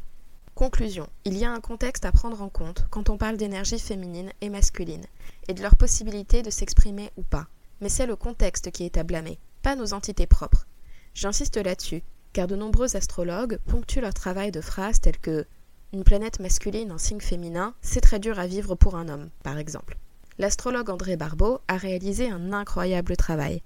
Conclusion. 0.59 1.07
Il 1.23 1.37
y 1.37 1.45
a 1.45 1.51
un 1.53 1.61
contexte 1.61 2.03
à 2.03 2.11
prendre 2.11 2.41
en 2.41 2.49
compte 2.49 2.85
quand 2.89 3.09
on 3.09 3.17
parle 3.17 3.37
d'énergie 3.37 3.79
féminine 3.79 4.33
et 4.41 4.49
masculine, 4.49 5.05
et 5.47 5.53
de 5.53 5.61
leur 5.61 5.77
possibilité 5.77 6.41
de 6.41 6.49
s'exprimer 6.49 7.11
ou 7.15 7.21
pas. 7.23 7.47
Mais 7.79 7.87
c'est 7.87 8.05
le 8.05 8.17
contexte 8.17 8.69
qui 8.69 8.83
est 8.83 8.97
à 8.97 9.03
blâmer, 9.03 9.39
pas 9.61 9.77
nos 9.77 9.93
entités 9.93 10.27
propres. 10.27 10.67
J'insiste 11.13 11.55
là-dessus, 11.55 12.03
car 12.33 12.45
de 12.45 12.57
nombreux 12.57 12.97
astrologues 12.97 13.57
ponctuent 13.67 14.01
leur 14.01 14.13
travail 14.13 14.51
de 14.51 14.59
phrases 14.59 14.99
telles 14.99 15.17
que 15.17 15.45
Une 15.93 16.03
planète 16.03 16.41
masculine 16.41 16.91
en 16.91 16.97
signe 16.97 17.21
féminin, 17.21 17.73
c'est 17.81 18.01
très 18.01 18.19
dur 18.19 18.37
à 18.37 18.45
vivre 18.45 18.75
pour 18.75 18.97
un 18.97 19.07
homme, 19.07 19.29
par 19.43 19.59
exemple. 19.59 19.97
L'astrologue 20.39 20.89
André 20.89 21.15
Barbeau 21.15 21.61
a 21.69 21.77
réalisé 21.77 22.29
un 22.29 22.51
incroyable 22.51 23.15
travail. 23.15 23.63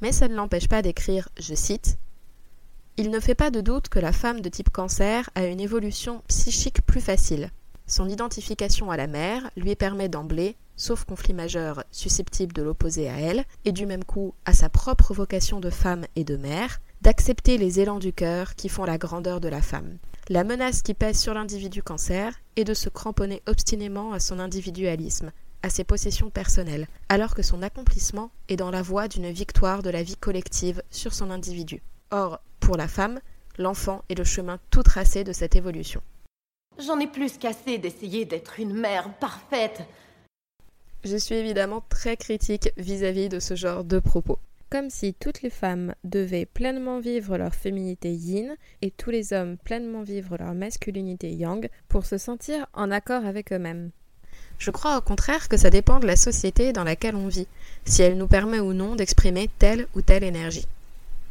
Mais 0.00 0.12
ça 0.12 0.28
ne 0.28 0.36
l'empêche 0.36 0.68
pas 0.68 0.82
d'écrire, 0.82 1.28
je 1.40 1.56
cite, 1.56 1.98
il 2.98 3.10
ne 3.10 3.20
fait 3.20 3.34
pas 3.34 3.50
de 3.50 3.60
doute 3.60 3.88
que 3.88 3.98
la 3.98 4.12
femme 4.12 4.40
de 4.40 4.48
type 4.48 4.70
cancer 4.70 5.28
a 5.34 5.44
une 5.44 5.60
évolution 5.60 6.22
psychique 6.28 6.80
plus 6.86 7.02
facile. 7.02 7.50
Son 7.86 8.08
identification 8.08 8.90
à 8.90 8.96
la 8.96 9.06
mère 9.06 9.50
lui 9.56 9.76
permet 9.76 10.08
d'emblée, 10.08 10.56
sauf 10.76 11.04
conflit 11.04 11.34
majeur 11.34 11.84
susceptible 11.90 12.54
de 12.54 12.62
l'opposer 12.62 13.08
à 13.08 13.20
elle, 13.20 13.44
et 13.64 13.72
du 13.72 13.86
même 13.86 14.04
coup 14.04 14.34
à 14.46 14.54
sa 14.54 14.68
propre 14.68 15.12
vocation 15.12 15.60
de 15.60 15.70
femme 15.70 16.06
et 16.16 16.24
de 16.24 16.36
mère, 16.36 16.80
d'accepter 17.02 17.58
les 17.58 17.80
élans 17.80 17.98
du 17.98 18.12
cœur 18.14 18.54
qui 18.54 18.70
font 18.70 18.84
la 18.84 18.98
grandeur 18.98 19.40
de 19.40 19.48
la 19.48 19.62
femme. 19.62 19.98
La 20.28 20.42
menace 20.42 20.82
qui 20.82 20.94
pèse 20.94 21.20
sur 21.20 21.34
l'individu 21.34 21.82
cancer 21.82 22.32
est 22.56 22.64
de 22.64 22.74
se 22.74 22.88
cramponner 22.88 23.42
obstinément 23.46 24.12
à 24.12 24.20
son 24.20 24.40
individualisme, 24.40 25.32
à 25.62 25.68
ses 25.68 25.84
possessions 25.84 26.30
personnelles, 26.30 26.88
alors 27.10 27.34
que 27.34 27.42
son 27.42 27.62
accomplissement 27.62 28.30
est 28.48 28.56
dans 28.56 28.70
la 28.70 28.82
voie 28.82 29.06
d'une 29.06 29.30
victoire 29.30 29.82
de 29.82 29.90
la 29.90 30.02
vie 30.02 30.16
collective 30.16 30.82
sur 30.90 31.12
son 31.12 31.30
individu. 31.30 31.82
Or, 32.10 32.40
pour 32.60 32.76
la 32.76 32.88
femme, 32.88 33.20
l'enfant 33.58 34.02
est 34.08 34.18
le 34.18 34.24
chemin 34.24 34.58
tout 34.70 34.82
tracé 34.82 35.24
de 35.24 35.32
cette 35.32 35.56
évolution. 35.56 36.00
J'en 36.78 37.00
ai 37.00 37.06
plus 37.06 37.38
qu'assez 37.38 37.78
d'essayer 37.78 38.24
d'être 38.24 38.60
une 38.60 38.74
mère 38.74 39.12
parfaite. 39.14 39.82
Je 41.04 41.16
suis 41.16 41.36
évidemment 41.36 41.82
très 41.88 42.16
critique 42.16 42.72
vis-à-vis 42.76 43.28
de 43.28 43.40
ce 43.40 43.54
genre 43.54 43.84
de 43.84 43.98
propos. 43.98 44.38
Comme 44.68 44.90
si 44.90 45.14
toutes 45.14 45.42
les 45.42 45.50
femmes 45.50 45.94
devaient 46.02 46.44
pleinement 46.44 46.98
vivre 46.98 47.38
leur 47.38 47.54
féminité 47.54 48.12
yin 48.12 48.56
et 48.82 48.90
tous 48.90 49.10
les 49.10 49.32
hommes 49.32 49.56
pleinement 49.58 50.02
vivre 50.02 50.36
leur 50.36 50.54
masculinité 50.54 51.32
yang 51.32 51.68
pour 51.88 52.04
se 52.04 52.18
sentir 52.18 52.66
en 52.74 52.90
accord 52.90 53.24
avec 53.24 53.52
eux-mêmes. 53.52 53.90
Je 54.58 54.70
crois 54.70 54.98
au 54.98 55.00
contraire 55.00 55.48
que 55.48 55.56
ça 55.56 55.70
dépend 55.70 56.00
de 56.00 56.06
la 56.06 56.16
société 56.16 56.72
dans 56.72 56.84
laquelle 56.84 57.14
on 57.14 57.28
vit, 57.28 57.46
si 57.84 58.02
elle 58.02 58.16
nous 58.16 58.26
permet 58.26 58.58
ou 58.58 58.72
non 58.72 58.96
d'exprimer 58.96 59.48
telle 59.58 59.86
ou 59.94 60.02
telle 60.02 60.24
énergie. 60.24 60.66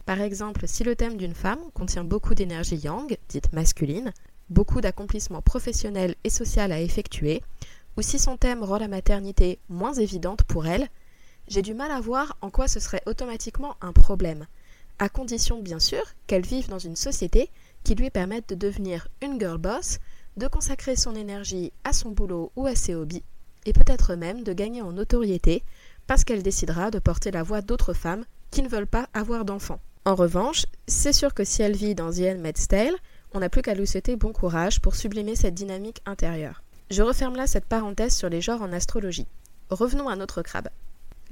Par 0.06 0.22
exemple, 0.22 0.68
si 0.68 0.84
le 0.84 0.96
thème 0.96 1.18
d'une 1.18 1.34
femme 1.34 1.60
contient 1.74 2.04
beaucoup 2.04 2.36
d'énergie 2.36 2.76
yang, 2.76 3.18
dite 3.28 3.52
masculine, 3.54 4.14
beaucoup 4.52 4.80
d'accomplissements 4.80 5.42
professionnels 5.42 6.14
et 6.24 6.30
social 6.30 6.72
à 6.72 6.80
effectuer, 6.80 7.42
ou 7.98 8.04
si 8.04 8.20
son 8.20 8.38
thème 8.38 8.64
rend 8.64 8.78
la 8.78 8.88
maternité 8.88 9.58
moins 9.68 9.94
évidente 9.94 10.44
pour 10.44 10.68
elle, 10.68 10.90
j'ai 11.48 11.64
du 11.64 11.74
mal 11.74 11.90
à 11.90 12.02
voir 12.02 12.38
en 12.42 12.52
quoi 12.52 12.68
ce 12.68 12.80
serait 12.80 13.02
automatiquement 13.08 13.78
un 13.82 13.94
problème, 13.94 14.46
à 15.00 15.10
condition 15.10 15.60
bien 15.60 15.80
sûr 15.80 16.04
qu'elle 16.28 16.46
vive 16.46 16.70
dans 16.70 16.80
une 16.80 16.96
société 16.96 17.50
qui 17.84 17.96
lui 17.96 18.12
permette 18.12 18.50
de 18.50 18.56
devenir 18.56 19.08
une 19.24 19.40
girl 19.40 19.58
boss, 19.58 19.98
de 20.38 20.48
consacrer 20.48 20.96
son 20.96 21.16
énergie 21.16 21.74
à 21.84 21.94
son 21.94 22.12
boulot 22.12 22.52
ou 22.56 22.68
à 22.68 22.76
ses 22.76 22.94
hobbies, 22.94 23.24
et 23.66 23.74
peut-être 23.74 24.14
même 24.14 24.44
de 24.44 24.54
gagner 24.54 24.84
en 24.84 24.92
notoriété 24.92 25.64
parce 26.06 26.24
qu'elle 26.24 26.44
décidera 26.44 26.92
de 26.92 27.00
porter 27.00 27.32
la 27.32 27.42
voix 27.42 27.62
d'autres 27.62 27.94
femmes 27.94 28.26
qui 28.52 28.62
ne 28.62 28.70
veulent 28.70 28.86
pas 28.86 29.10
avoir 29.16 29.46
d'enfants. 29.46 29.80
En 30.08 30.14
revanche, 30.14 30.68
c'est 30.88 31.14
sûr 31.14 31.34
que 31.34 31.44
si 31.44 31.64
elle 31.64 31.76
vit 31.76 31.96
dans 31.96 32.12
The 32.12 32.20
Handmaid's 32.20 32.68
on 33.34 33.40
n'a 33.40 33.50
plus 33.50 33.64
qu'à 33.64 33.74
lui 33.74 33.88
souhaiter 33.88 34.16
bon 34.16 34.34
courage 34.34 34.80
pour 34.80 34.94
sublimer 34.94 35.36
cette 35.36 35.56
dynamique 35.56 36.04
intérieure. 36.06 36.62
Je 36.92 37.02
referme 37.02 37.36
là 37.36 37.48
cette 37.48 37.66
parenthèse 37.66 38.16
sur 38.16 38.30
les 38.30 38.40
genres 38.40 38.62
en 38.62 38.72
astrologie. 38.72 39.26
Revenons 39.72 40.08
à 40.08 40.16
notre 40.16 40.44
crabe. 40.44 40.70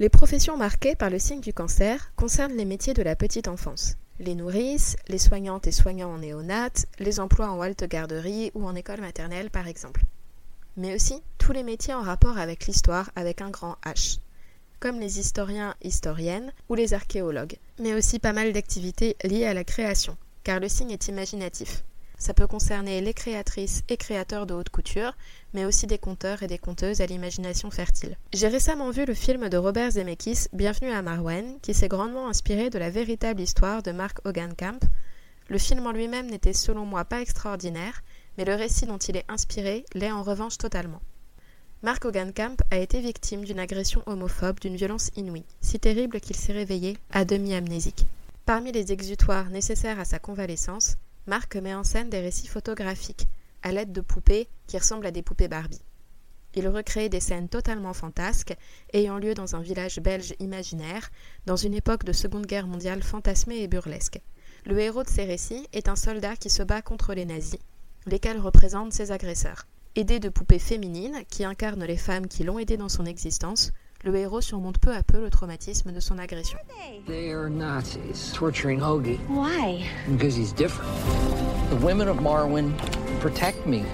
Les 0.00 0.08
professions 0.08 0.56
marquées 0.56 0.96
par 0.96 1.08
le 1.08 1.20
signe 1.20 1.40
du 1.40 1.52
cancer 1.52 2.10
concernent 2.16 2.56
les 2.56 2.64
métiers 2.64 2.94
de 2.94 3.02
la 3.04 3.14
petite 3.14 3.46
enfance. 3.46 3.94
Les 4.18 4.34
nourrices, 4.34 4.96
les 5.06 5.18
soignantes 5.18 5.68
et 5.68 5.72
soignants 5.72 6.12
en 6.12 6.18
néonat, 6.18 6.84
les 6.98 7.20
emplois 7.20 7.50
en 7.50 7.60
halte 7.60 7.84
garderie 7.84 8.50
ou 8.54 8.66
en 8.66 8.74
école 8.74 9.00
maternelle 9.00 9.50
par 9.50 9.68
exemple. 9.68 10.02
Mais 10.76 10.96
aussi 10.96 11.22
tous 11.38 11.52
les 11.52 11.62
métiers 11.62 11.94
en 11.94 12.02
rapport 12.02 12.38
avec 12.38 12.66
l'histoire 12.66 13.12
avec 13.14 13.40
un 13.40 13.50
grand 13.50 13.76
H 13.84 14.18
comme 14.84 15.00
les 15.00 15.18
historiens 15.18 15.74
historiennes 15.82 16.52
ou 16.68 16.74
les 16.74 16.92
archéologues, 16.92 17.56
mais 17.80 17.94
aussi 17.94 18.18
pas 18.18 18.34
mal 18.34 18.52
d'activités 18.52 19.16
liées 19.24 19.46
à 19.46 19.54
la 19.54 19.64
création, 19.64 20.18
car 20.42 20.60
le 20.60 20.68
signe 20.68 20.90
est 20.90 21.08
imaginatif. 21.08 21.84
Ça 22.18 22.34
peut 22.34 22.46
concerner 22.46 23.00
les 23.00 23.14
créatrices 23.14 23.82
et 23.88 23.96
créateurs 23.96 24.44
de 24.44 24.52
haute 24.52 24.68
couture, 24.68 25.16
mais 25.54 25.64
aussi 25.64 25.86
des 25.86 25.96
conteurs 25.96 26.42
et 26.42 26.48
des 26.48 26.58
conteuses 26.58 27.00
à 27.00 27.06
l'imagination 27.06 27.70
fertile. 27.70 28.18
J'ai 28.34 28.48
récemment 28.48 28.90
vu 28.90 29.06
le 29.06 29.14
film 29.14 29.48
de 29.48 29.56
Robert 29.56 29.92
Zemeckis, 29.92 30.48
Bienvenue 30.52 30.92
à 30.92 31.00
Marwen, 31.00 31.58
qui 31.62 31.72
s'est 31.72 31.88
grandement 31.88 32.28
inspiré 32.28 32.68
de 32.68 32.78
la 32.78 32.90
véritable 32.90 33.40
histoire 33.40 33.82
de 33.82 33.90
Mark 33.90 34.18
Hogankamp. 34.26 34.80
Le 35.48 35.56
film 35.56 35.86
en 35.86 35.92
lui-même 35.92 36.26
n'était 36.26 36.52
selon 36.52 36.84
moi 36.84 37.06
pas 37.06 37.22
extraordinaire, 37.22 38.02
mais 38.36 38.44
le 38.44 38.54
récit 38.54 38.84
dont 38.84 38.98
il 38.98 39.16
est 39.16 39.24
inspiré 39.28 39.86
l'est 39.94 40.12
en 40.12 40.22
revanche 40.22 40.58
totalement. 40.58 41.00
Mark 41.84 42.06
Hogankamp 42.06 42.56
a 42.70 42.78
été 42.78 42.98
victime 42.98 43.44
d'une 43.44 43.58
agression 43.58 44.02
homophobe 44.06 44.58
d'une 44.58 44.74
violence 44.74 45.10
inouïe, 45.16 45.44
si 45.60 45.78
terrible 45.78 46.18
qu'il 46.18 46.34
s'est 46.34 46.54
réveillé 46.54 46.96
à 47.10 47.26
demi 47.26 47.52
amnésique. 47.52 48.06
Parmi 48.46 48.72
les 48.72 48.90
exutoires 48.90 49.50
nécessaires 49.50 50.00
à 50.00 50.06
sa 50.06 50.18
convalescence, 50.18 50.96
Mark 51.26 51.54
met 51.56 51.74
en 51.74 51.84
scène 51.84 52.08
des 52.08 52.20
récits 52.20 52.46
photographiques, 52.46 53.28
à 53.62 53.70
l'aide 53.70 53.92
de 53.92 54.00
poupées 54.00 54.48
qui 54.66 54.78
ressemblent 54.78 55.04
à 55.04 55.10
des 55.10 55.20
poupées 55.20 55.46
Barbie. 55.46 55.82
Il 56.54 56.66
recrée 56.68 57.10
des 57.10 57.20
scènes 57.20 57.50
totalement 57.50 57.92
fantasques, 57.92 58.56
ayant 58.94 59.18
lieu 59.18 59.34
dans 59.34 59.54
un 59.54 59.60
village 59.60 60.00
belge 60.00 60.34
imaginaire, 60.40 61.10
dans 61.44 61.56
une 61.56 61.74
époque 61.74 62.04
de 62.04 62.14
Seconde 62.14 62.46
Guerre 62.46 62.66
mondiale 62.66 63.02
fantasmée 63.02 63.60
et 63.60 63.68
burlesque. 63.68 64.22
Le 64.64 64.80
héros 64.80 65.02
de 65.02 65.10
ces 65.10 65.26
récits 65.26 65.68
est 65.74 65.90
un 65.90 65.96
soldat 65.96 66.36
qui 66.36 66.48
se 66.48 66.62
bat 66.62 66.80
contre 66.80 67.12
les 67.12 67.26
nazis, 67.26 67.60
lesquels 68.06 68.40
représentent 68.40 68.94
ses 68.94 69.12
agresseurs. 69.12 69.66
Aidé 69.96 70.18
de 70.18 70.28
poupées 70.28 70.58
féminines 70.58 71.22
qui 71.30 71.44
incarnent 71.44 71.84
les 71.84 71.96
femmes 71.96 72.26
qui 72.26 72.42
l'ont 72.42 72.58
aidé 72.58 72.76
dans 72.76 72.88
son 72.88 73.06
existence, 73.06 73.70
le 74.02 74.16
héros 74.16 74.40
surmonte 74.40 74.78
peu 74.78 74.92
à 74.92 75.04
peu 75.04 75.20
le 75.20 75.30
traumatisme 75.30 75.92
de 75.92 76.00
son 76.00 76.18
agression. 76.18 76.58
They 77.06 77.30
are 77.30 77.48
Nazis 77.48 78.32
torturing 78.32 78.80
Hoagie. 78.80 79.20
Why? 79.28 79.84
Because 80.08 80.36
he's 80.36 80.52
different. 80.52 80.90
The 81.70 81.80
women 81.80 82.08
of 82.08 82.20
Marwin 82.20 82.72
protect 83.20 83.68
me. 83.68 83.84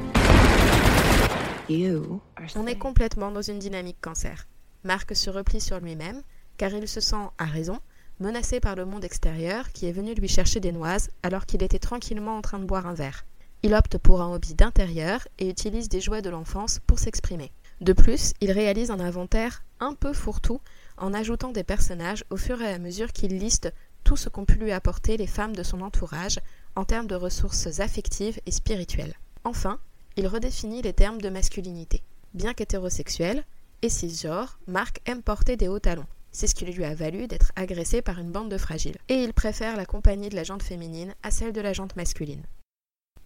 You 1.68 2.22
On 2.56 2.66
est 2.66 2.78
complètement 2.78 3.30
dans 3.30 3.42
une 3.42 3.58
dynamique 3.58 4.00
cancer. 4.00 4.48
Marc 4.84 5.14
se 5.14 5.28
replie 5.28 5.60
sur 5.60 5.80
lui-même, 5.80 6.22
car 6.56 6.72
il 6.72 6.88
se 6.88 7.02
sent, 7.02 7.28
à 7.36 7.44
raison, 7.44 7.78
menacé 8.20 8.58
par 8.58 8.74
le 8.74 8.86
monde 8.86 9.04
extérieur 9.04 9.70
qui 9.72 9.84
est 9.84 9.92
venu 9.92 10.14
lui 10.14 10.28
chercher 10.28 10.60
des 10.60 10.72
noises 10.72 11.10
alors 11.22 11.44
qu'il 11.44 11.62
était 11.62 11.78
tranquillement 11.78 12.38
en 12.38 12.40
train 12.40 12.58
de 12.58 12.64
boire 12.64 12.86
un 12.86 12.94
verre. 12.94 13.26
Il 13.62 13.74
opte 13.74 13.98
pour 13.98 14.22
un 14.22 14.32
hobby 14.32 14.54
d'intérieur 14.54 15.28
et 15.38 15.50
utilise 15.50 15.90
des 15.90 16.00
jouets 16.00 16.22
de 16.22 16.30
l'enfance 16.30 16.80
pour 16.86 16.98
s'exprimer. 16.98 17.52
De 17.82 17.92
plus, 17.92 18.32
il 18.40 18.52
réalise 18.52 18.90
un 18.90 19.00
inventaire 19.00 19.64
un 19.80 19.94
peu 19.94 20.14
fourre-tout 20.14 20.60
en 20.96 21.12
ajoutant 21.12 21.52
des 21.52 21.64
personnages 21.64 22.24
au 22.30 22.38
fur 22.38 22.62
et 22.62 22.72
à 22.72 22.78
mesure 22.78 23.12
qu'il 23.12 23.38
liste 23.38 23.72
tout 24.02 24.16
ce 24.16 24.30
qu'ont 24.30 24.46
pu 24.46 24.54
lui 24.54 24.72
apporter 24.72 25.18
les 25.18 25.26
femmes 25.26 25.54
de 25.54 25.62
son 25.62 25.82
entourage 25.82 26.38
en 26.74 26.84
termes 26.84 27.06
de 27.06 27.14
ressources 27.14 27.80
affectives 27.80 28.40
et 28.46 28.50
spirituelles. 28.50 29.14
Enfin, 29.44 29.78
il 30.16 30.26
redéfinit 30.26 30.80
les 30.80 30.94
termes 30.94 31.20
de 31.20 31.28
masculinité. 31.28 32.02
Bien 32.32 32.54
qu'hétérosexuel 32.54 33.44
et 33.82 33.90
cisgenre, 33.90 34.58
Marc 34.68 35.00
aime 35.04 35.22
porter 35.22 35.56
des 35.56 35.68
hauts 35.68 35.78
talons. 35.78 36.06
C'est 36.32 36.46
ce 36.46 36.54
qui 36.54 36.64
lui 36.64 36.84
a 36.84 36.94
valu 36.94 37.26
d'être 37.26 37.52
agressé 37.56 38.00
par 38.00 38.18
une 38.18 38.30
bande 38.30 38.50
de 38.50 38.58
fragiles. 38.58 38.98
Et 39.08 39.22
il 39.22 39.34
préfère 39.34 39.76
la 39.76 39.84
compagnie 39.84 40.28
de 40.28 40.36
la 40.36 40.44
jante 40.44 40.62
féminine 40.62 41.14
à 41.22 41.30
celle 41.30 41.52
de 41.52 41.60
la 41.60 41.72
jante 41.72 41.96
masculine. 41.96 42.44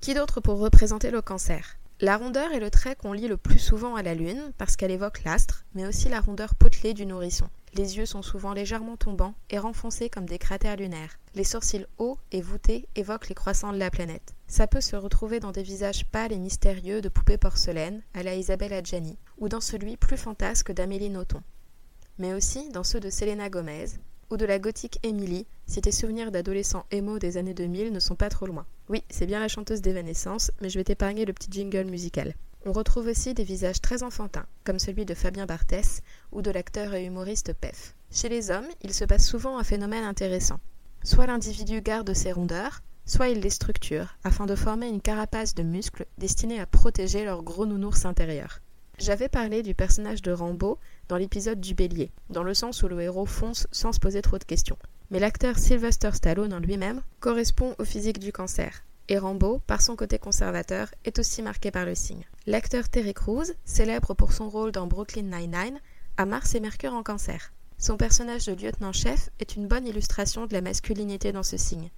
Qui 0.05 0.13
d'autre 0.13 0.43
pour 0.43 0.59
représenter 0.59 1.11
le 1.11 1.23
cancer? 1.23 1.79
La 1.99 2.19
rondeur 2.19 2.53
est 2.53 2.61
le 2.61 2.71
trait 2.71 2.95
qu'on 2.95 3.15
lit 3.15 3.27
le 3.27 3.39
plus 3.39 3.59
souvent 3.59 3.97
à 3.97 4.03
la 4.03 4.15
lune 4.15 4.53
parce 4.59 4.77
qu'elle 4.77 4.91
évoque 4.91 5.25
l'astre, 5.25 5.65
mais 5.75 5.87
aussi 5.87 6.11
la 6.11 6.21
rondeur 6.21 6.55
potelée 6.57 6.93
du 6.93 7.07
nourrisson. 7.07 7.49
Les 7.73 7.97
yeux 7.97 8.05
sont 8.05 8.21
souvent 8.21 8.53
légèrement 8.53 8.99
tombants 8.99 9.33
et 9.49 9.59
renfoncés 9.59 10.11
comme 10.11 10.27
des 10.27 10.37
cratères 10.37 10.77
lunaires. 10.77 11.19
Les 11.35 11.43
sourcils 11.43 11.87
hauts 11.97 12.19
et 12.33 12.43
voûtés 12.43 12.87
évoquent 12.97 13.31
les 13.31 13.35
croissants 13.35 13.73
de 13.73 13.79
la 13.79 13.91
planète. 13.91 14.35
Ça 14.47 14.67
peut 14.67 14.83
se 14.83 14.95
retrouver 14.95 15.41
dans 15.41 15.53
des 15.53 15.63
visages 15.63 16.05
pâles 16.05 16.33
et 16.33 16.39
mystérieux 16.39 17.01
de 17.01 17.09
poupées 17.09 17.39
porcelaines, 17.39 18.03
à 18.13 18.23
la 18.23 18.35
Isabelle 18.35 18.75
Adjani, 18.75 19.17
ou 19.39 19.49
dans 19.49 19.63
celui 19.63 19.97
plus 19.97 20.19
fantasque 20.19 20.71
d'Amélie 20.71 21.09
Nothomb. 21.09 21.41
Mais 22.19 22.35
aussi 22.35 22.69
dans 22.69 22.85
ceux 22.85 23.01
de 23.01 23.09
Selena 23.09 23.49
Gomez, 23.49 23.87
ou 24.31 24.37
de 24.37 24.45
la 24.45 24.59
gothique 24.59 24.99
Emily, 25.03 25.47
si 25.67 25.81
tes 25.81 25.93
souvenirs 25.93 26.31
d'adolescents 26.31 26.87
émo 26.91 27.19
des 27.19 27.37
années 27.37 27.55
2000 27.55 27.93
ne 27.93 28.01
sont 28.01 28.15
pas 28.15 28.29
trop 28.29 28.47
loin. 28.47 28.67
Oui, 28.89 29.03
c'est 29.11 29.27
bien 29.27 29.41
la 29.41 29.49
chanteuse 29.49 29.81
d'Evanescence, 29.81 30.51
mais 30.61 30.69
je 30.69 30.79
vais 30.79 30.85
t'épargner 30.85 31.25
le 31.25 31.33
petit 31.33 31.51
jingle 31.51 31.91
musical. 31.91 32.35
On 32.67 32.73
retrouve 32.73 33.09
aussi 33.09 33.35
des 33.35 33.45
visages 33.45 33.81
très 33.81 34.03
enfantins, 34.03 34.47
comme 34.65 34.79
celui 34.79 35.05
de 35.05 35.15
Fabien 35.15 35.45
Barthès 35.45 36.03
ou 36.33 36.41
de 36.41 36.51
l'acteur 36.51 36.95
et 36.95 37.05
humoriste 37.05 37.53
Pef. 37.53 37.95
Chez 38.11 38.29
les 38.29 38.51
hommes, 38.51 38.69
il 38.83 38.95
se 38.95 39.05
passe 39.05 39.27
souvent 39.27 39.59
un 39.59 39.65
phénomène 39.65 40.05
intéressant. 40.05 40.61
Soit 41.03 41.27
l'individu 41.27 41.83
garde 41.83 42.15
ses 42.15 42.33
rondeurs, 42.33 42.81
soit 43.05 43.29
il 43.29 43.41
les 43.41 43.51
structure, 43.51 44.17
afin 44.25 44.47
de 44.47 44.55
former 44.55 44.89
une 44.89 45.03
carapace 45.03 45.55
de 45.55 45.63
muscles 45.63 46.07
destinée 46.17 46.59
à 46.59 46.67
protéger 46.67 47.25
leur 47.25 47.43
gros 47.43 47.67
nounours 47.67 48.07
intérieur. 48.07 48.61
J'avais 48.99 49.29
parlé 49.29 49.63
du 49.63 49.75
personnage 49.75 50.23
de 50.23 50.33
Rambo 50.33 50.79
dans 51.09 51.17
l'épisode 51.17 51.61
du 51.61 51.75
bélier, 51.75 52.11
dans 52.31 52.45
le 52.45 52.55
sens 52.55 52.83
où 52.83 52.89
le 52.89 53.01
héros 53.01 53.27
fonce 53.27 53.67
sans 53.73 53.93
se 53.93 53.99
poser 53.99 54.23
trop 54.23 54.39
de 54.39 54.45
questions. 54.45 54.79
Mais 55.11 55.19
l'acteur 55.19 55.59
Sylvester 55.59 56.13
Stallone 56.13 56.55
en 56.55 56.61
lui-même 56.61 57.03
correspond 57.21 57.75
au 57.79 57.85
physique 57.85 58.19
du 58.19 58.33
cancer, 58.33 58.85
et 59.09 59.19
Rambo, 59.19 59.61
par 59.67 59.83
son 59.83 59.97
côté 59.97 60.19
conservateur, 60.19 60.89
est 61.05 61.19
aussi 61.19 61.43
marqué 61.43 61.71
par 61.71 61.85
le 61.85 61.95
signe. 61.95 62.25
L'acteur 62.47 62.89
Terry 62.89 63.15
Crews, 63.15 63.45
célèbre 63.65 64.15
pour 64.15 64.33
son 64.33 64.49
rôle 64.49 64.73
dans 64.73 64.87
Brooklyn 64.87 65.23
Nine-Nine, 65.23 65.81
a 66.17 66.27
Mars 66.27 66.55
et 66.55 66.61
Mercure 66.61 66.95
en 66.95 67.03
cancer. 67.03 67.53
Son 67.79 67.97
personnage 67.97 68.47
de 68.47 68.53
lieutenant-chef 68.55 69.31
est 69.41 69.57
une 69.57 69.67
bonne 69.67 69.87
illustration 69.87 70.47
de 70.47 70.53
la 70.53 70.61
masculinité 70.61 71.33
dans 71.33 71.43
ce 71.43 71.57
signe. 71.57 71.91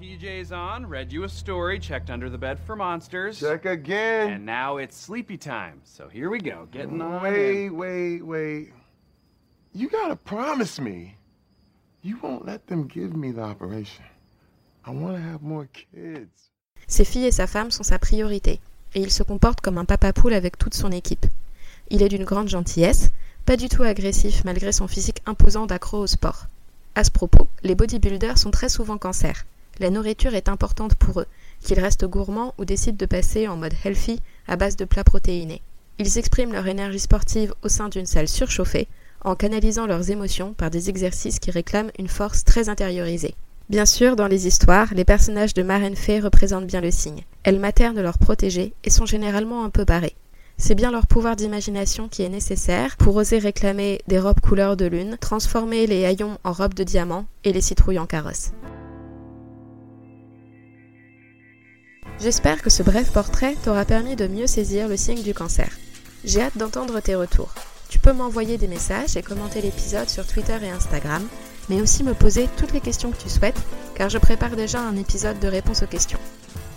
PJs 0.00 0.50
on, 0.50 0.86
read 0.86 1.12
you 1.12 1.24
a 1.24 1.28
story, 1.28 1.78
checked 1.78 2.08
under 2.08 2.30
the 2.30 2.38
bed 2.38 2.58
for 2.58 2.74
monsters. 2.74 3.38
Check 3.38 3.66
again. 3.66 4.32
And 4.32 4.46
now 4.46 4.78
it's 4.78 4.96
sleepy 4.96 5.36
time. 5.36 5.82
So 5.84 6.08
here 6.08 6.30
we 6.30 6.38
go, 6.38 6.66
getting 6.72 7.02
on. 7.02 7.22
Wait, 7.22 7.66
in. 7.66 7.76
wait, 7.76 8.22
wait. 8.22 8.72
You 9.74 9.90
gotta 9.90 10.16
promise 10.16 10.80
me 10.80 11.18
you 12.02 12.16
won't 12.22 12.46
let 12.46 12.66
them 12.66 12.86
give 12.86 13.14
me 13.14 13.30
the 13.30 13.42
operation. 13.42 14.06
I 14.86 14.92
want 14.92 15.16
to 15.16 15.22
have 15.22 15.42
more 15.42 15.68
kids. 15.70 16.50
Ses 16.86 17.04
filles 17.04 17.26
et 17.26 17.32
sa 17.32 17.46
femme 17.46 17.70
sont 17.70 17.82
sa 17.82 17.98
priorité, 17.98 18.58
et 18.94 19.02
il 19.02 19.10
se 19.10 19.22
comporte 19.22 19.60
comme 19.60 19.76
un 19.76 19.84
papa 19.84 20.14
poule 20.14 20.32
avec 20.32 20.56
toute 20.56 20.74
son 20.74 20.92
équipe. 20.92 21.26
Il 21.90 22.02
est 22.02 22.08
d'une 22.08 22.24
grande 22.24 22.48
gentillesse, 22.48 23.10
pas 23.44 23.58
du 23.58 23.68
tout 23.68 23.82
agressif 23.82 24.44
malgré 24.46 24.72
son 24.72 24.88
physique 24.88 25.20
imposant 25.26 25.66
d'accro 25.66 25.98
au 25.98 26.06
sport. 26.06 26.46
À 26.94 27.04
ce 27.04 27.10
propos, 27.10 27.48
les 27.62 27.74
bodybuilders 27.74 28.38
sont 28.38 28.50
très 28.50 28.70
souvent 28.70 28.96
cancer. 28.96 29.44
La 29.78 29.90
nourriture 29.90 30.34
est 30.34 30.48
importante 30.48 30.94
pour 30.94 31.20
eux, 31.20 31.26
qu'ils 31.62 31.80
restent 31.80 32.04
gourmands 32.04 32.54
ou 32.58 32.64
décident 32.64 32.96
de 32.98 33.06
passer 33.06 33.48
en 33.48 33.56
mode 33.56 33.74
healthy 33.84 34.20
à 34.46 34.56
base 34.56 34.76
de 34.76 34.84
plats 34.84 35.04
protéinés. 35.04 35.62
Ils 35.98 36.18
expriment 36.18 36.52
leur 36.52 36.66
énergie 36.66 36.98
sportive 36.98 37.54
au 37.62 37.68
sein 37.68 37.88
d'une 37.88 38.06
salle 38.06 38.28
surchauffée, 38.28 38.88
en 39.22 39.34
canalisant 39.34 39.86
leurs 39.86 40.10
émotions 40.10 40.54
par 40.54 40.70
des 40.70 40.88
exercices 40.88 41.38
qui 41.38 41.50
réclament 41.50 41.92
une 41.98 42.08
force 42.08 42.44
très 42.44 42.68
intériorisée. 42.68 43.34
Bien 43.68 43.86
sûr, 43.86 44.16
dans 44.16 44.26
les 44.26 44.46
histoires, 44.46 44.92
les 44.94 45.04
personnages 45.04 45.54
de 45.54 45.62
marraine 45.62 45.96
fée 45.96 46.18
représentent 46.18 46.66
bien 46.66 46.80
le 46.80 46.90
signe. 46.90 47.22
Elles 47.44 47.60
maternent 47.60 48.00
leurs 48.00 48.18
protégés 48.18 48.74
et 48.82 48.90
sont 48.90 49.06
généralement 49.06 49.64
un 49.64 49.70
peu 49.70 49.84
barrées. 49.84 50.16
C'est 50.56 50.74
bien 50.74 50.90
leur 50.90 51.06
pouvoir 51.06 51.36
d'imagination 51.36 52.08
qui 52.08 52.22
est 52.22 52.28
nécessaire 52.28 52.96
pour 52.96 53.16
oser 53.16 53.38
réclamer 53.38 54.00
des 54.08 54.18
robes 54.18 54.40
couleur 54.40 54.76
de 54.76 54.86
lune, 54.86 55.16
transformer 55.20 55.86
les 55.86 56.04
haillons 56.04 56.38
en 56.44 56.52
robes 56.52 56.74
de 56.74 56.84
diamant 56.84 57.26
et 57.44 57.52
les 57.52 57.60
citrouilles 57.60 57.98
en 57.98 58.06
carrosses. 58.06 58.52
J'espère 62.20 62.60
que 62.60 62.68
ce 62.68 62.82
bref 62.82 63.12
portrait 63.12 63.56
t'aura 63.64 63.86
permis 63.86 64.14
de 64.14 64.26
mieux 64.26 64.46
saisir 64.46 64.88
le 64.88 64.98
signe 64.98 65.22
du 65.22 65.32
cancer. 65.32 65.70
J'ai 66.22 66.42
hâte 66.42 66.58
d'entendre 66.58 67.00
tes 67.00 67.14
retours. 67.14 67.54
Tu 67.88 67.98
peux 67.98 68.12
m'envoyer 68.12 68.58
des 68.58 68.68
messages 68.68 69.16
et 69.16 69.22
commenter 69.22 69.62
l'épisode 69.62 70.08
sur 70.10 70.26
Twitter 70.26 70.58
et 70.62 70.70
Instagram, 70.70 71.26
mais 71.70 71.80
aussi 71.80 72.04
me 72.04 72.12
poser 72.12 72.46
toutes 72.58 72.74
les 72.74 72.82
questions 72.82 73.10
que 73.10 73.16
tu 73.16 73.30
souhaites, 73.30 73.60
car 73.94 74.10
je 74.10 74.18
prépare 74.18 74.54
déjà 74.54 74.80
un 74.80 74.96
épisode 74.96 75.40
de 75.40 75.48
réponse 75.48 75.82
aux 75.82 75.86
questions. 75.86 76.18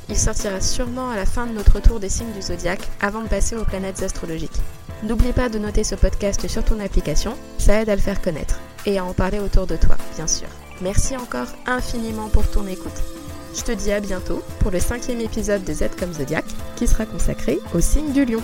Il 0.07 0.17
sortira 0.17 0.61
sûrement 0.61 1.09
à 1.09 1.17
la 1.17 1.25
fin 1.25 1.45
de 1.45 1.51
notre 1.51 1.81
tour 1.81 1.99
des 1.99 2.09
signes 2.09 2.31
du 2.31 2.41
zodiaque 2.41 2.87
avant 3.01 3.21
de 3.21 3.27
passer 3.27 3.57
aux 3.57 3.65
planètes 3.65 4.01
astrologiques. 4.01 4.61
N'oublie 5.03 5.33
pas 5.33 5.49
de 5.49 5.59
noter 5.59 5.83
ce 5.83 5.95
podcast 5.95 6.47
sur 6.47 6.63
ton 6.63 6.79
application, 6.79 7.35
ça 7.57 7.81
aide 7.81 7.89
à 7.89 7.95
le 7.95 8.01
faire 8.01 8.21
connaître, 8.21 8.61
et 8.85 8.97
à 8.97 9.03
en 9.03 9.13
parler 9.13 9.39
autour 9.39 9.67
de 9.67 9.75
toi, 9.75 9.97
bien 10.15 10.27
sûr. 10.27 10.47
Merci 10.81 11.17
encore 11.17 11.47
infiniment 11.65 12.29
pour 12.29 12.49
ton 12.49 12.65
écoute. 12.65 13.01
Je 13.55 13.61
te 13.61 13.71
dis 13.71 13.91
à 13.91 13.99
bientôt 13.99 14.41
pour 14.59 14.71
le 14.71 14.79
cinquième 14.79 15.21
épisode 15.21 15.63
de 15.63 15.73
Z 15.73 15.89
comme 15.99 16.11
Zodiac 16.11 16.45
qui 16.75 16.87
sera 16.87 17.05
consacré 17.05 17.59
au 17.75 17.79
signe 17.79 18.11
du 18.11 18.25
lion. 18.25 18.41